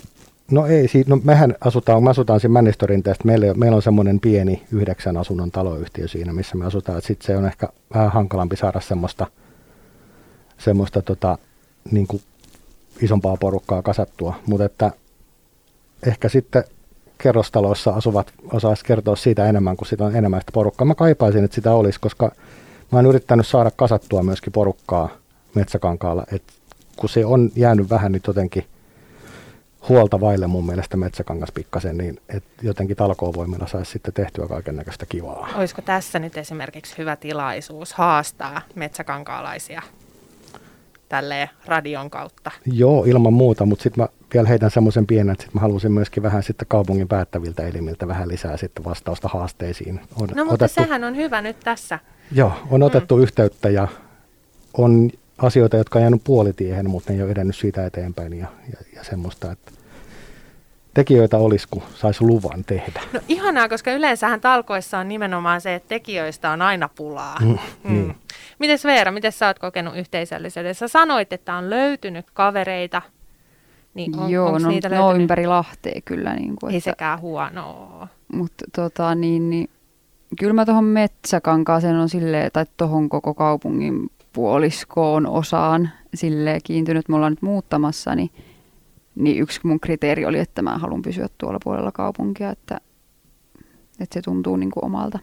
No 0.50 0.66
ei, 0.66 0.88
no 1.06 1.20
mehän 1.24 1.54
asutaan, 1.61 2.04
me 2.04 2.11
asutaan 2.11 2.40
siinä 2.40 2.52
Männistorin 2.52 3.02
tästä, 3.02 3.24
meillä, 3.24 3.54
meillä 3.54 3.76
on 3.76 3.82
semmoinen 3.82 4.20
pieni 4.20 4.62
yhdeksän 4.72 5.16
asunnon 5.16 5.50
taloyhtiö 5.50 6.09
siinä, 6.09 6.32
missä 6.32 6.56
me 6.56 6.66
asutaan, 6.66 7.02
sitten 7.02 7.26
se 7.26 7.37
on 7.37 7.46
ehkä 7.46 7.68
vähän 7.94 8.12
hankalampi 8.12 8.56
saada 8.56 8.80
semmoista, 8.80 9.26
semmoista 10.59 11.02
tota, 11.02 11.38
niin 11.90 12.06
kuin 12.06 12.22
isompaa 13.02 13.37
porukkaa 13.37 13.82
kasattua, 13.82 14.35
mutta 14.46 14.64
että 14.64 14.90
ehkä 16.06 16.28
sitten 16.28 16.64
kerrostaloissa 17.18 17.90
asuvat 17.90 18.32
osaisi 18.52 18.85
kertoa 18.85 19.16
siitä 19.16 19.46
enemmän, 19.46 19.76
kun 19.76 19.87
sitä 19.87 20.04
on 20.04 20.16
enemmän 20.16 20.40
sitä 20.40 20.52
porukkaa. 20.52 20.87
Mä 20.87 20.94
kaipaisin, 20.94 21.44
että 21.44 21.54
sitä 21.54 21.72
olisi, 21.72 22.00
koska 22.00 22.32
mä 22.92 22.98
oon 22.98 23.06
yrittänyt 23.06 23.46
saada 23.46 23.70
kasattua 23.70 24.22
myöskin 24.22 24.52
porukkaa 24.52 25.09
Metsäkankaalla, 25.54 26.24
että 26.32 26.52
kun 26.96 27.09
se 27.09 27.24
on 27.24 27.50
jäänyt 27.56 27.90
vähän 27.90 28.12
nyt 28.12 28.26
jotenkin 28.26 28.64
huolta 29.88 30.20
vaille 30.20 30.46
mun 30.46 30.66
mielestä 30.66 30.96
Metsäkangas 30.96 31.53
pikkasen, 31.53 31.99
niin 31.99 32.20
että 32.29 32.51
jotenkin 32.62 32.96
talkoovoimilla 32.96 33.66
saisi 33.66 33.90
sitten 33.90 34.14
tehtyä 34.14 34.49
kaiken 34.49 34.77
näköistä 34.77 35.07
kivaa. 35.07 35.49
Olisiko 35.57 35.83
tässä 35.83 36.18
nyt 36.18 36.37
esimerkiksi 36.37 36.99
hyvä 36.99 37.16
tilaisuus 37.16 37.94
haastaa 37.94 38.62
metsäkankaalaisia 38.75 39.83
tälleen 41.09 41.51
radion 41.66 42.11
kautta? 42.11 42.51
Joo, 42.66 43.05
ilman 43.05 43.33
muuta, 43.33 43.66
mutta 43.66 43.83
sitten 43.83 44.03
mä 44.05 44.09
vielä 44.35 44.49
heitän 44.49 44.70
semmoisen 44.70 45.07
pienen, 45.07 45.33
että 45.33 45.44
sit 45.44 45.55
mä 45.55 45.61
haluaisin 45.61 45.92
myöskin 45.92 46.22
vähän 46.22 46.42
sitten 46.42 46.68
kaupungin 46.68 47.09
päättäviltä 47.09 47.66
elimiltä 47.66 48.09
vähän 48.09 48.29
lisää 48.29 48.57
sitten 48.57 48.85
vastausta 48.85 49.29
haasteisiin. 49.29 50.01
On 50.20 50.29
no 50.35 50.44
mutta 50.44 50.64
otettu, 50.64 50.83
sehän 50.83 51.05
on 51.05 51.16
hyvä 51.16 51.42
nyt 51.42 51.57
tässä. 51.61 51.99
Joo, 52.33 52.53
on 52.70 52.83
otettu 52.83 53.16
mm. 53.16 53.22
yhteyttä 53.22 53.70
ja 53.70 53.88
on 54.79 55.11
asioita, 55.38 55.77
jotka 55.77 55.99
on 55.99 56.03
jäänyt 56.03 56.25
puolitiehen, 56.25 56.90
mutta 56.90 57.12
ne 57.12 57.18
ei 57.18 57.22
ole 57.22 57.31
edennyt 57.31 57.57
siitä 57.57 57.87
eteenpäin 57.87 58.33
ja, 58.33 58.46
ja, 58.72 58.79
ja 58.94 59.05
semmoista, 59.05 59.53
että 59.53 59.72
tekijöitä 60.94 61.38
olisi, 61.38 61.66
kun 61.70 61.83
saisi 61.94 62.25
luvan 62.25 62.64
tehdä. 62.64 63.01
No 63.12 63.20
ihanaa, 63.29 63.68
koska 63.68 63.92
yleensähän 63.92 64.40
talkoissa 64.40 64.99
on 64.99 65.09
nimenomaan 65.09 65.61
se, 65.61 65.75
että 65.75 65.88
tekijöistä 65.88 66.51
on 66.51 66.62
aina 66.62 66.88
pulaa. 66.88 67.37
Mm, 67.40 67.49
mm. 67.49 67.92
Niin. 67.92 68.16
Mites 68.59 68.85
Veera, 68.85 69.12
miten 69.12 69.33
sä 69.33 69.46
oot 69.46 69.59
kokenut 69.59 69.96
yhteisöllisyyden? 69.96 70.75
Sä 70.75 70.88
sanoit, 70.88 71.33
että 71.33 71.55
on 71.55 71.70
löytynyt 71.70 72.27
kavereita. 72.35 73.03
Niin 73.94 74.18
on, 74.18 74.31
Joo, 74.31 74.59
no, 74.59 74.68
niitä 74.68 74.88
no 74.88 75.14
ympäri 75.14 75.46
Lahtea 75.46 76.01
kyllä. 76.05 76.35
Niin 76.35 76.57
kuin, 76.61 76.70
Ei 76.70 76.77
että, 76.77 76.90
sekään 76.90 77.20
huonoa. 77.20 78.09
Mutta 78.33 78.64
tota, 78.77 79.14
niin, 79.14 79.51
niin, 79.51 79.70
kyllä 80.38 80.53
mä 80.53 80.64
tuohon 80.64 80.85
Metsäkankaaseen 80.85 81.96
on 81.96 82.09
silleen, 82.09 82.51
tai 82.53 82.66
tuohon 82.77 83.09
koko 83.09 83.35
kaupungin 83.35 84.11
puoliskoon 84.37 85.27
osaan 85.27 85.90
sille 86.14 86.59
kiintynyt. 86.64 87.09
Me 87.09 87.16
ollaan 87.16 87.33
nyt 87.33 87.42
muuttamassa, 87.42 88.14
niin 88.14 88.31
niin 89.14 89.42
yksi 89.42 89.61
mun 89.62 89.81
kriteeri 89.81 90.27
oli, 90.27 90.38
että 90.38 90.62
mä 90.62 90.79
haluan 90.79 91.03
pysyä 91.03 91.27
tuolla 91.38 91.59
puolella 91.64 91.92
kaupunkia, 91.92 92.51
että, 92.51 92.81
että 94.01 94.14
se 94.14 94.22
tuntuu 94.22 94.57
niin 94.57 94.70
kuin 94.70 94.85
omalta. 94.85 95.18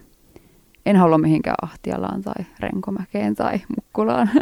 En 0.86 0.96
halua 0.96 1.18
mihinkään 1.18 1.56
Ahtialaan 1.62 2.22
tai 2.22 2.46
Renkomäkeen 2.60 3.36
tai 3.36 3.62
Mukkulaan. 3.76 4.30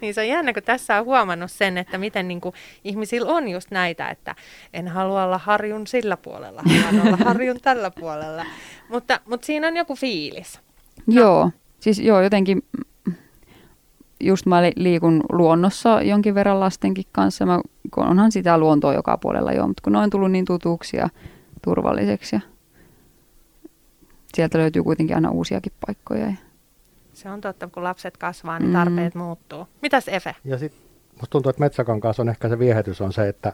Niin 0.00 0.14
se 0.14 0.20
on 0.20 0.28
jännä, 0.28 0.52
kun 0.52 0.62
tässä 0.62 0.98
on 0.98 1.04
huomannut 1.04 1.50
sen, 1.50 1.78
että 1.78 1.98
miten 1.98 2.28
niin 2.28 2.40
kuin 2.40 2.54
ihmisillä 2.84 3.32
on 3.32 3.48
just 3.48 3.70
näitä, 3.70 4.08
että 4.08 4.34
en 4.72 4.88
halua 4.88 5.24
olla 5.24 5.38
harjun 5.38 5.86
sillä 5.86 6.16
puolella, 6.16 6.62
haluan 6.84 7.06
olla 7.06 7.24
harjun 7.24 7.60
tällä 7.62 7.90
puolella. 7.90 8.44
Mutta, 8.88 9.20
mutta 9.26 9.46
siinä 9.46 9.68
on 9.68 9.76
joku 9.76 9.94
fiilis. 9.96 10.60
No. 11.06 11.14
Joo, 11.14 11.50
siis 11.80 11.98
joo, 11.98 12.20
jotenkin 12.20 12.62
just 14.22 14.46
mä 14.46 14.62
liikun 14.76 15.22
luonnossa 15.32 16.02
jonkin 16.02 16.34
verran 16.34 16.60
lastenkin 16.60 17.04
kanssa. 17.12 17.46
Mä, 17.46 17.60
kun 17.94 18.04
onhan 18.06 18.32
sitä 18.32 18.58
luontoa 18.58 18.94
joka 18.94 19.18
puolella 19.18 19.52
jo, 19.52 19.66
mutta 19.66 19.82
kun 19.82 19.92
ne 19.92 19.98
on 19.98 20.10
tullut 20.10 20.30
niin 20.30 20.44
tutuksi 20.44 20.96
ja 20.96 21.08
turvalliseksi 21.62 22.36
ja 22.36 22.40
sieltä 24.34 24.58
löytyy 24.58 24.82
kuitenkin 24.82 25.16
aina 25.16 25.30
uusiakin 25.30 25.72
paikkoja. 25.86 26.32
Se 27.12 27.30
on 27.30 27.40
totta, 27.40 27.68
kun 27.68 27.84
lapset 27.84 28.16
kasvaa, 28.16 28.58
niin 28.58 28.72
tarpeet 28.72 29.14
mm. 29.14 29.20
muuttuu. 29.20 29.66
Mitäs 29.82 30.08
Efe? 30.08 30.36
Ja 30.44 30.58
sit 30.58 30.72
musta 31.12 31.30
tuntuu, 31.30 31.50
että 31.50 31.60
Metsäkankaassa 31.60 32.22
on 32.22 32.28
ehkä 32.28 32.48
se 32.48 32.58
viehätys 32.58 33.00
on 33.00 33.12
se, 33.12 33.28
että 33.28 33.52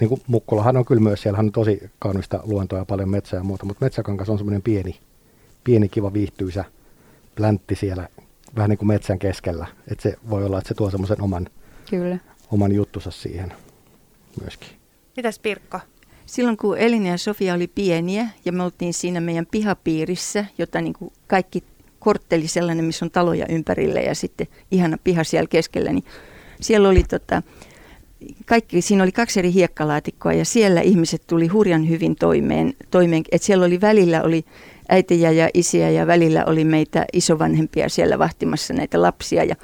niin 0.00 0.08
kuin 0.08 0.20
Mukkulahan 0.26 0.76
on 0.76 0.84
kyllä 0.84 1.02
myös, 1.02 1.22
siellä 1.22 1.38
on 1.38 1.52
tosi 1.52 1.90
kaunista 1.98 2.40
luontoa 2.44 2.78
ja 2.78 2.84
paljon 2.84 3.08
metsää 3.08 3.38
ja 3.38 3.44
muuta, 3.44 3.66
mutta 3.66 3.84
Metsäkankas 3.84 4.30
on 4.30 4.38
semmoinen 4.38 4.62
pieni, 4.62 5.00
pieni 5.64 5.88
kiva 5.88 6.12
viihtyisä 6.12 6.64
pläntti 7.34 7.74
siellä 7.74 8.08
vähän 8.56 8.70
niin 8.70 8.78
kuin 8.78 8.88
metsän 8.88 9.18
keskellä. 9.18 9.66
Että 9.90 10.02
se 10.02 10.16
voi 10.30 10.44
olla, 10.44 10.58
että 10.58 10.68
se 10.68 10.74
tuo 10.74 10.90
semmoisen 10.90 11.22
oman, 11.22 11.48
Kyllä. 11.90 12.18
oman 12.50 12.72
juttusa 12.72 13.10
siihen 13.10 13.52
myöskin. 14.40 14.68
Mitäs 15.16 15.38
Pirkko? 15.38 15.80
Silloin 16.26 16.56
kun 16.56 16.78
Elina 16.78 17.08
ja 17.08 17.18
Sofia 17.18 17.54
oli 17.54 17.66
pieniä 17.66 18.28
ja 18.44 18.52
me 18.52 18.62
oltiin 18.62 18.94
siinä 18.94 19.20
meidän 19.20 19.46
pihapiirissä, 19.50 20.44
jota 20.58 20.80
niin 20.80 20.92
kuin 20.92 21.12
kaikki 21.26 21.64
kortteli 21.98 22.48
sellainen, 22.48 22.84
missä 22.84 23.04
on 23.04 23.10
taloja 23.10 23.46
ympärillä 23.48 24.00
ja 24.00 24.14
sitten 24.14 24.46
ihana 24.70 24.98
piha 25.04 25.24
siellä 25.24 25.48
keskellä, 25.48 25.92
niin 25.92 26.04
siellä 26.60 26.88
oli 26.88 27.02
tota, 27.02 27.42
kaikki, 28.46 28.82
siinä 28.82 29.02
oli 29.02 29.12
kaksi 29.12 29.38
eri 29.38 29.52
hiekkalaatikkoa 29.52 30.32
ja 30.32 30.44
siellä 30.44 30.80
ihmiset 30.80 31.22
tuli 31.26 31.46
hurjan 31.46 31.88
hyvin 31.88 32.16
toimeen, 32.16 32.74
toimeen 32.90 33.24
että 33.32 33.46
siellä 33.46 33.66
oli 33.66 33.80
välillä 33.80 34.22
oli 34.22 34.44
äitiä 34.88 35.30
ja 35.30 35.48
isiä 35.54 35.90
ja 35.90 36.06
välillä 36.06 36.44
oli 36.44 36.64
meitä 36.64 37.04
isovanhempia 37.12 37.88
siellä 37.88 38.18
vahtimassa 38.18 38.74
näitä 38.74 39.02
lapsia 39.02 39.44
ja 39.44 39.56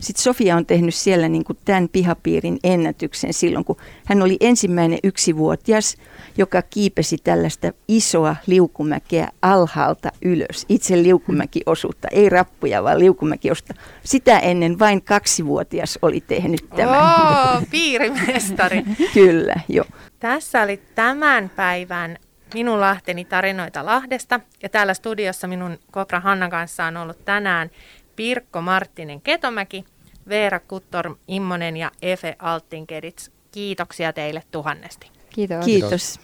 sitten 0.00 0.22
Sofia 0.22 0.56
on 0.56 0.66
tehnyt 0.66 0.94
siellä 0.94 1.28
niin 1.28 1.44
kuin 1.44 1.58
tämän 1.64 1.88
pihapiirin 1.88 2.58
ennätyksen 2.64 3.32
silloin, 3.32 3.64
kun 3.64 3.76
hän 4.04 4.22
oli 4.22 4.36
ensimmäinen 4.40 4.98
yksivuotias, 5.04 5.96
joka 6.38 6.62
kiipesi 6.62 7.18
tällaista 7.24 7.72
isoa 7.88 8.36
liukumäkeä 8.46 9.28
alhaalta 9.42 10.12
ylös. 10.22 10.66
Itse 10.68 11.02
liukumäkiosuutta, 11.02 12.08
ei 12.08 12.28
rappuja, 12.28 12.82
vaan 12.82 12.98
liukumäkiosuutta. 12.98 13.74
Sitä 14.04 14.38
ennen 14.38 14.78
vain 14.78 15.02
kaksivuotias 15.02 15.98
oli 16.02 16.20
tehnyt 16.20 16.70
tämän. 16.76 17.02
Oo, 17.02 17.62
piirimestari. 17.70 18.82
Kyllä, 19.14 19.54
joo. 19.68 19.86
Tässä 20.18 20.62
oli 20.62 20.80
tämän 20.94 21.50
päivän 21.56 22.18
minun 22.54 22.80
Lahteni 22.80 23.24
tarinoita 23.24 23.86
Lahdesta. 23.86 24.40
Ja 24.62 24.68
täällä 24.68 24.94
studiossa 24.94 25.46
minun 25.46 25.78
Kopra 25.90 26.20
Hannan 26.20 26.50
kanssa 26.50 26.84
on 26.84 26.96
ollut 26.96 27.24
tänään 27.24 27.70
Pirkko 28.16 28.62
Marttinen 28.62 29.20
Ketomäki, 29.20 29.84
Veera 30.28 30.60
Kuttorm 30.60 31.16
Immonen 31.28 31.76
ja 31.76 31.90
Efe 32.02 32.36
Alttinkedits. 32.38 33.30
Kiitoksia 33.52 34.12
teille 34.12 34.42
tuhannesti. 34.50 35.10
Kiitos. 35.30 35.64
Kiitos. 35.64 36.20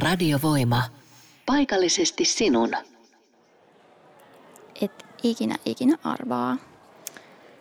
Radiovoima. 0.00 0.82
Paikallisesti 1.46 2.24
sinun. 2.24 2.74
Et 4.82 5.06
ikinä 5.22 5.56
ikinä 5.64 5.96
arvaa. 6.04 6.56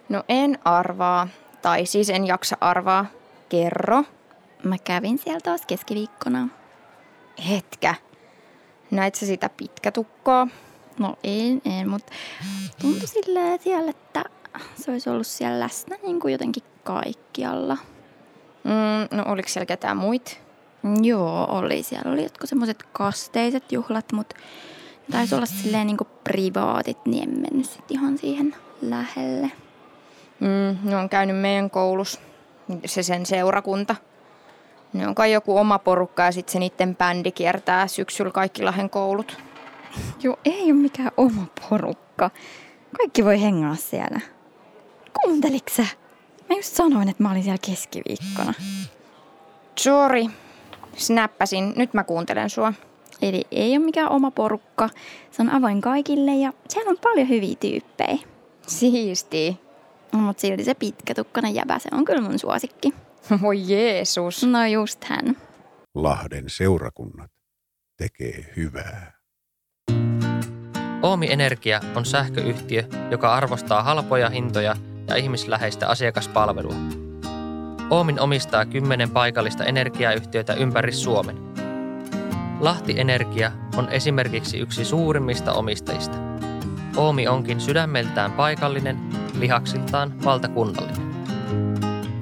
No 0.09 0.23
en 0.29 0.59
arvaa, 0.65 1.27
tai 1.61 1.85
siis 1.85 2.09
en 2.09 2.27
jaksa 2.27 2.57
arvaa. 2.61 3.05
Kerro. 3.49 4.03
Mä 4.63 4.77
kävin 4.77 5.17
siellä 5.17 5.39
taas 5.39 5.61
keskiviikkona. 5.67 6.47
Hetkä. 7.49 7.95
Näit 8.91 9.15
sä 9.15 9.25
sitä 9.25 9.49
pitkätukkoa? 9.49 10.47
No 10.99 11.15
en, 11.23 11.61
en, 11.65 11.89
mutta 11.89 12.13
tuntui 12.81 13.07
silleen 13.07 13.59
siellä, 13.61 13.89
että 13.89 14.23
se 14.75 14.91
olisi 14.91 15.09
ollut 15.09 15.27
siellä 15.27 15.59
läsnä 15.59 15.97
niin 16.03 16.19
kuin 16.19 16.31
jotenkin 16.31 16.63
kaikkialla. 16.83 17.77
Mm, 18.63 19.17
no 19.17 19.23
oliko 19.27 19.49
siellä 19.49 19.65
ketään 19.65 19.97
muit? 19.97 20.41
Joo, 21.01 21.47
oli. 21.49 21.83
Siellä 21.83 22.11
oli 22.11 22.23
jotkut 22.23 22.49
semmoiset 22.49 22.83
kasteiset 22.93 23.71
juhlat, 23.71 24.11
mutta 24.11 24.35
taisi 25.11 25.35
olla 25.35 25.45
silleen 25.45 25.87
niin 25.87 25.97
kuin 25.97 26.07
privaatit, 26.23 27.05
niin 27.05 27.29
en 27.29 27.39
mennyt 27.39 27.69
sit 27.69 27.91
ihan 27.91 28.17
siihen 28.17 28.55
lähelle. 28.81 29.51
Mm, 30.39 30.89
ne 30.89 30.97
on 30.97 31.09
käynyt 31.09 31.37
meidän 31.37 31.69
koulussa, 31.69 32.19
se 32.85 33.03
sen 33.03 33.25
seurakunta. 33.25 33.95
Ne 34.95 35.07
on 35.07 35.15
kai 35.15 35.31
joku 35.31 35.57
oma 35.57 35.79
porukka 35.79 36.23
ja 36.23 36.31
sitten 36.31 36.53
se 36.53 36.59
niiden 36.59 36.95
bändi 36.95 37.31
kiertää 37.31 37.87
syksyllä 37.87 38.31
kaikki 38.31 38.63
Lahden 38.63 38.89
koulut. 38.89 39.37
Joo, 40.23 40.39
ei 40.45 40.63
ole 40.63 40.73
mikään 40.73 41.11
oma 41.17 41.45
porukka. 41.69 42.29
Kaikki 42.97 43.25
voi 43.25 43.41
hengaa 43.41 43.75
siellä. 43.75 44.19
Kuunteliks 45.21 45.75
sä? 45.75 45.85
Mä 46.49 46.55
just 46.55 46.73
sanoin, 46.73 47.09
että 47.09 47.23
mä 47.23 47.31
olin 47.31 47.43
siellä 47.43 47.59
keskiviikkona. 47.65 48.53
Sorry. 49.79 50.25
Snappasin. 50.95 51.73
Nyt 51.75 51.93
mä 51.93 52.03
kuuntelen 52.03 52.49
sua. 52.49 52.73
Eli 53.21 53.43
ei 53.51 53.77
ole 53.77 53.85
mikään 53.85 54.11
oma 54.11 54.31
porukka. 54.31 54.89
Se 55.31 55.41
on 55.41 55.49
avoin 55.49 55.81
kaikille 55.81 56.35
ja 56.35 56.53
siellä 56.69 56.89
on 56.89 56.97
paljon 57.03 57.29
hyviä 57.29 57.55
tyyppejä. 57.59 58.17
Siisti. 58.67 59.59
No, 60.11 60.19
mutta 60.19 60.41
silti 60.41 60.63
se 60.63 60.73
pitkätukkainen 60.73 61.55
jäbä, 61.55 61.79
se 61.79 61.89
on 61.91 62.05
kyllä 62.05 62.21
mun 62.21 62.39
suosikki. 62.39 62.93
Voi 63.41 63.61
Jeesus. 63.67 64.43
No 64.43 64.65
just 64.65 65.03
hän. 65.03 65.37
Lahden 65.95 66.43
seurakunnat 66.47 67.31
tekee 67.97 68.53
hyvää. 68.55 69.15
Oomi 71.01 71.31
Energia 71.31 71.79
on 71.95 72.05
sähköyhtiö, 72.05 72.83
joka 73.11 73.33
arvostaa 73.33 73.83
halpoja 73.83 74.29
hintoja 74.29 74.75
ja 75.07 75.15
ihmisläheistä 75.15 75.87
asiakaspalvelua. 75.87 76.75
Oomin 77.89 78.19
omistaa 78.19 78.65
kymmenen 78.65 79.11
paikallista 79.11 79.63
energiayhtiötä 79.65 80.53
ympäri 80.53 80.91
Suomen. 80.91 81.37
Lahti 82.59 82.99
Energia 82.99 83.51
on 83.77 83.89
esimerkiksi 83.89 84.59
yksi 84.59 84.85
suurimmista 84.85 85.53
omistajista. 85.53 86.17
Oomi 86.97 87.27
onkin 87.27 87.61
sydämeltään 87.61 88.31
paikallinen, 88.31 88.97
lihaksiltaan 89.39 90.23
valtakunnallinen. 90.25 91.14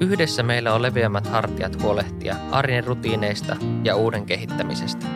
Yhdessä 0.00 0.42
meillä 0.42 0.74
on 0.74 0.82
leveämmät 0.82 1.26
hartiat 1.26 1.82
huolehtia 1.82 2.36
arjen 2.50 2.84
rutiineista 2.84 3.56
ja 3.84 3.96
uuden 3.96 4.26
kehittämisestä. 4.26 5.06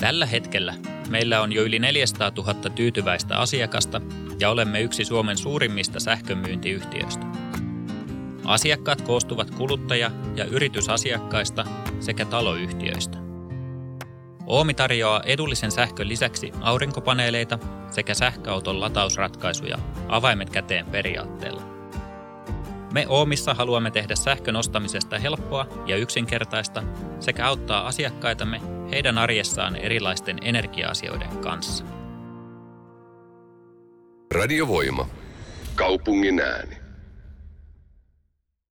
Tällä 0.00 0.26
hetkellä 0.26 0.74
meillä 1.08 1.40
on 1.40 1.52
jo 1.52 1.62
yli 1.62 1.78
400 1.78 2.32
000 2.36 2.54
tyytyväistä 2.54 3.36
asiakasta 3.36 4.00
ja 4.40 4.50
olemme 4.50 4.80
yksi 4.80 5.04
Suomen 5.04 5.36
suurimmista 5.36 6.00
sähkömyyntiyhtiöistä. 6.00 7.26
Asiakkaat 8.44 9.00
koostuvat 9.00 9.50
kuluttaja- 9.50 10.10
ja 10.36 10.44
yritysasiakkaista 10.44 11.64
sekä 12.00 12.24
taloyhtiöistä. 12.24 13.18
Oomi 14.46 14.74
tarjoaa 14.74 15.22
edullisen 15.22 15.70
sähkön 15.70 16.08
lisäksi 16.08 16.52
aurinkopaneeleita 16.60 17.58
sekä 17.90 18.14
sähköauton 18.14 18.80
latausratkaisuja 18.80 19.78
avaimet 20.08 20.50
käteen 20.50 20.86
periaatteella. 20.86 21.69
Me 22.92 23.06
Oomissa 23.08 23.54
haluamme 23.54 23.90
tehdä 23.90 24.14
sähkön 24.14 24.56
ostamisesta 24.56 25.18
helppoa 25.18 25.66
ja 25.86 25.96
yksinkertaista 25.96 26.82
sekä 27.20 27.46
auttaa 27.46 27.86
asiakkaitamme 27.86 28.60
heidän 28.90 29.18
arjessaan 29.18 29.76
erilaisten 29.76 30.38
energia-asioiden 30.42 31.38
kanssa. 31.38 31.84
Radiovoima. 34.34 35.06
Kaupungin 35.74 36.40
ääni. 36.40 36.79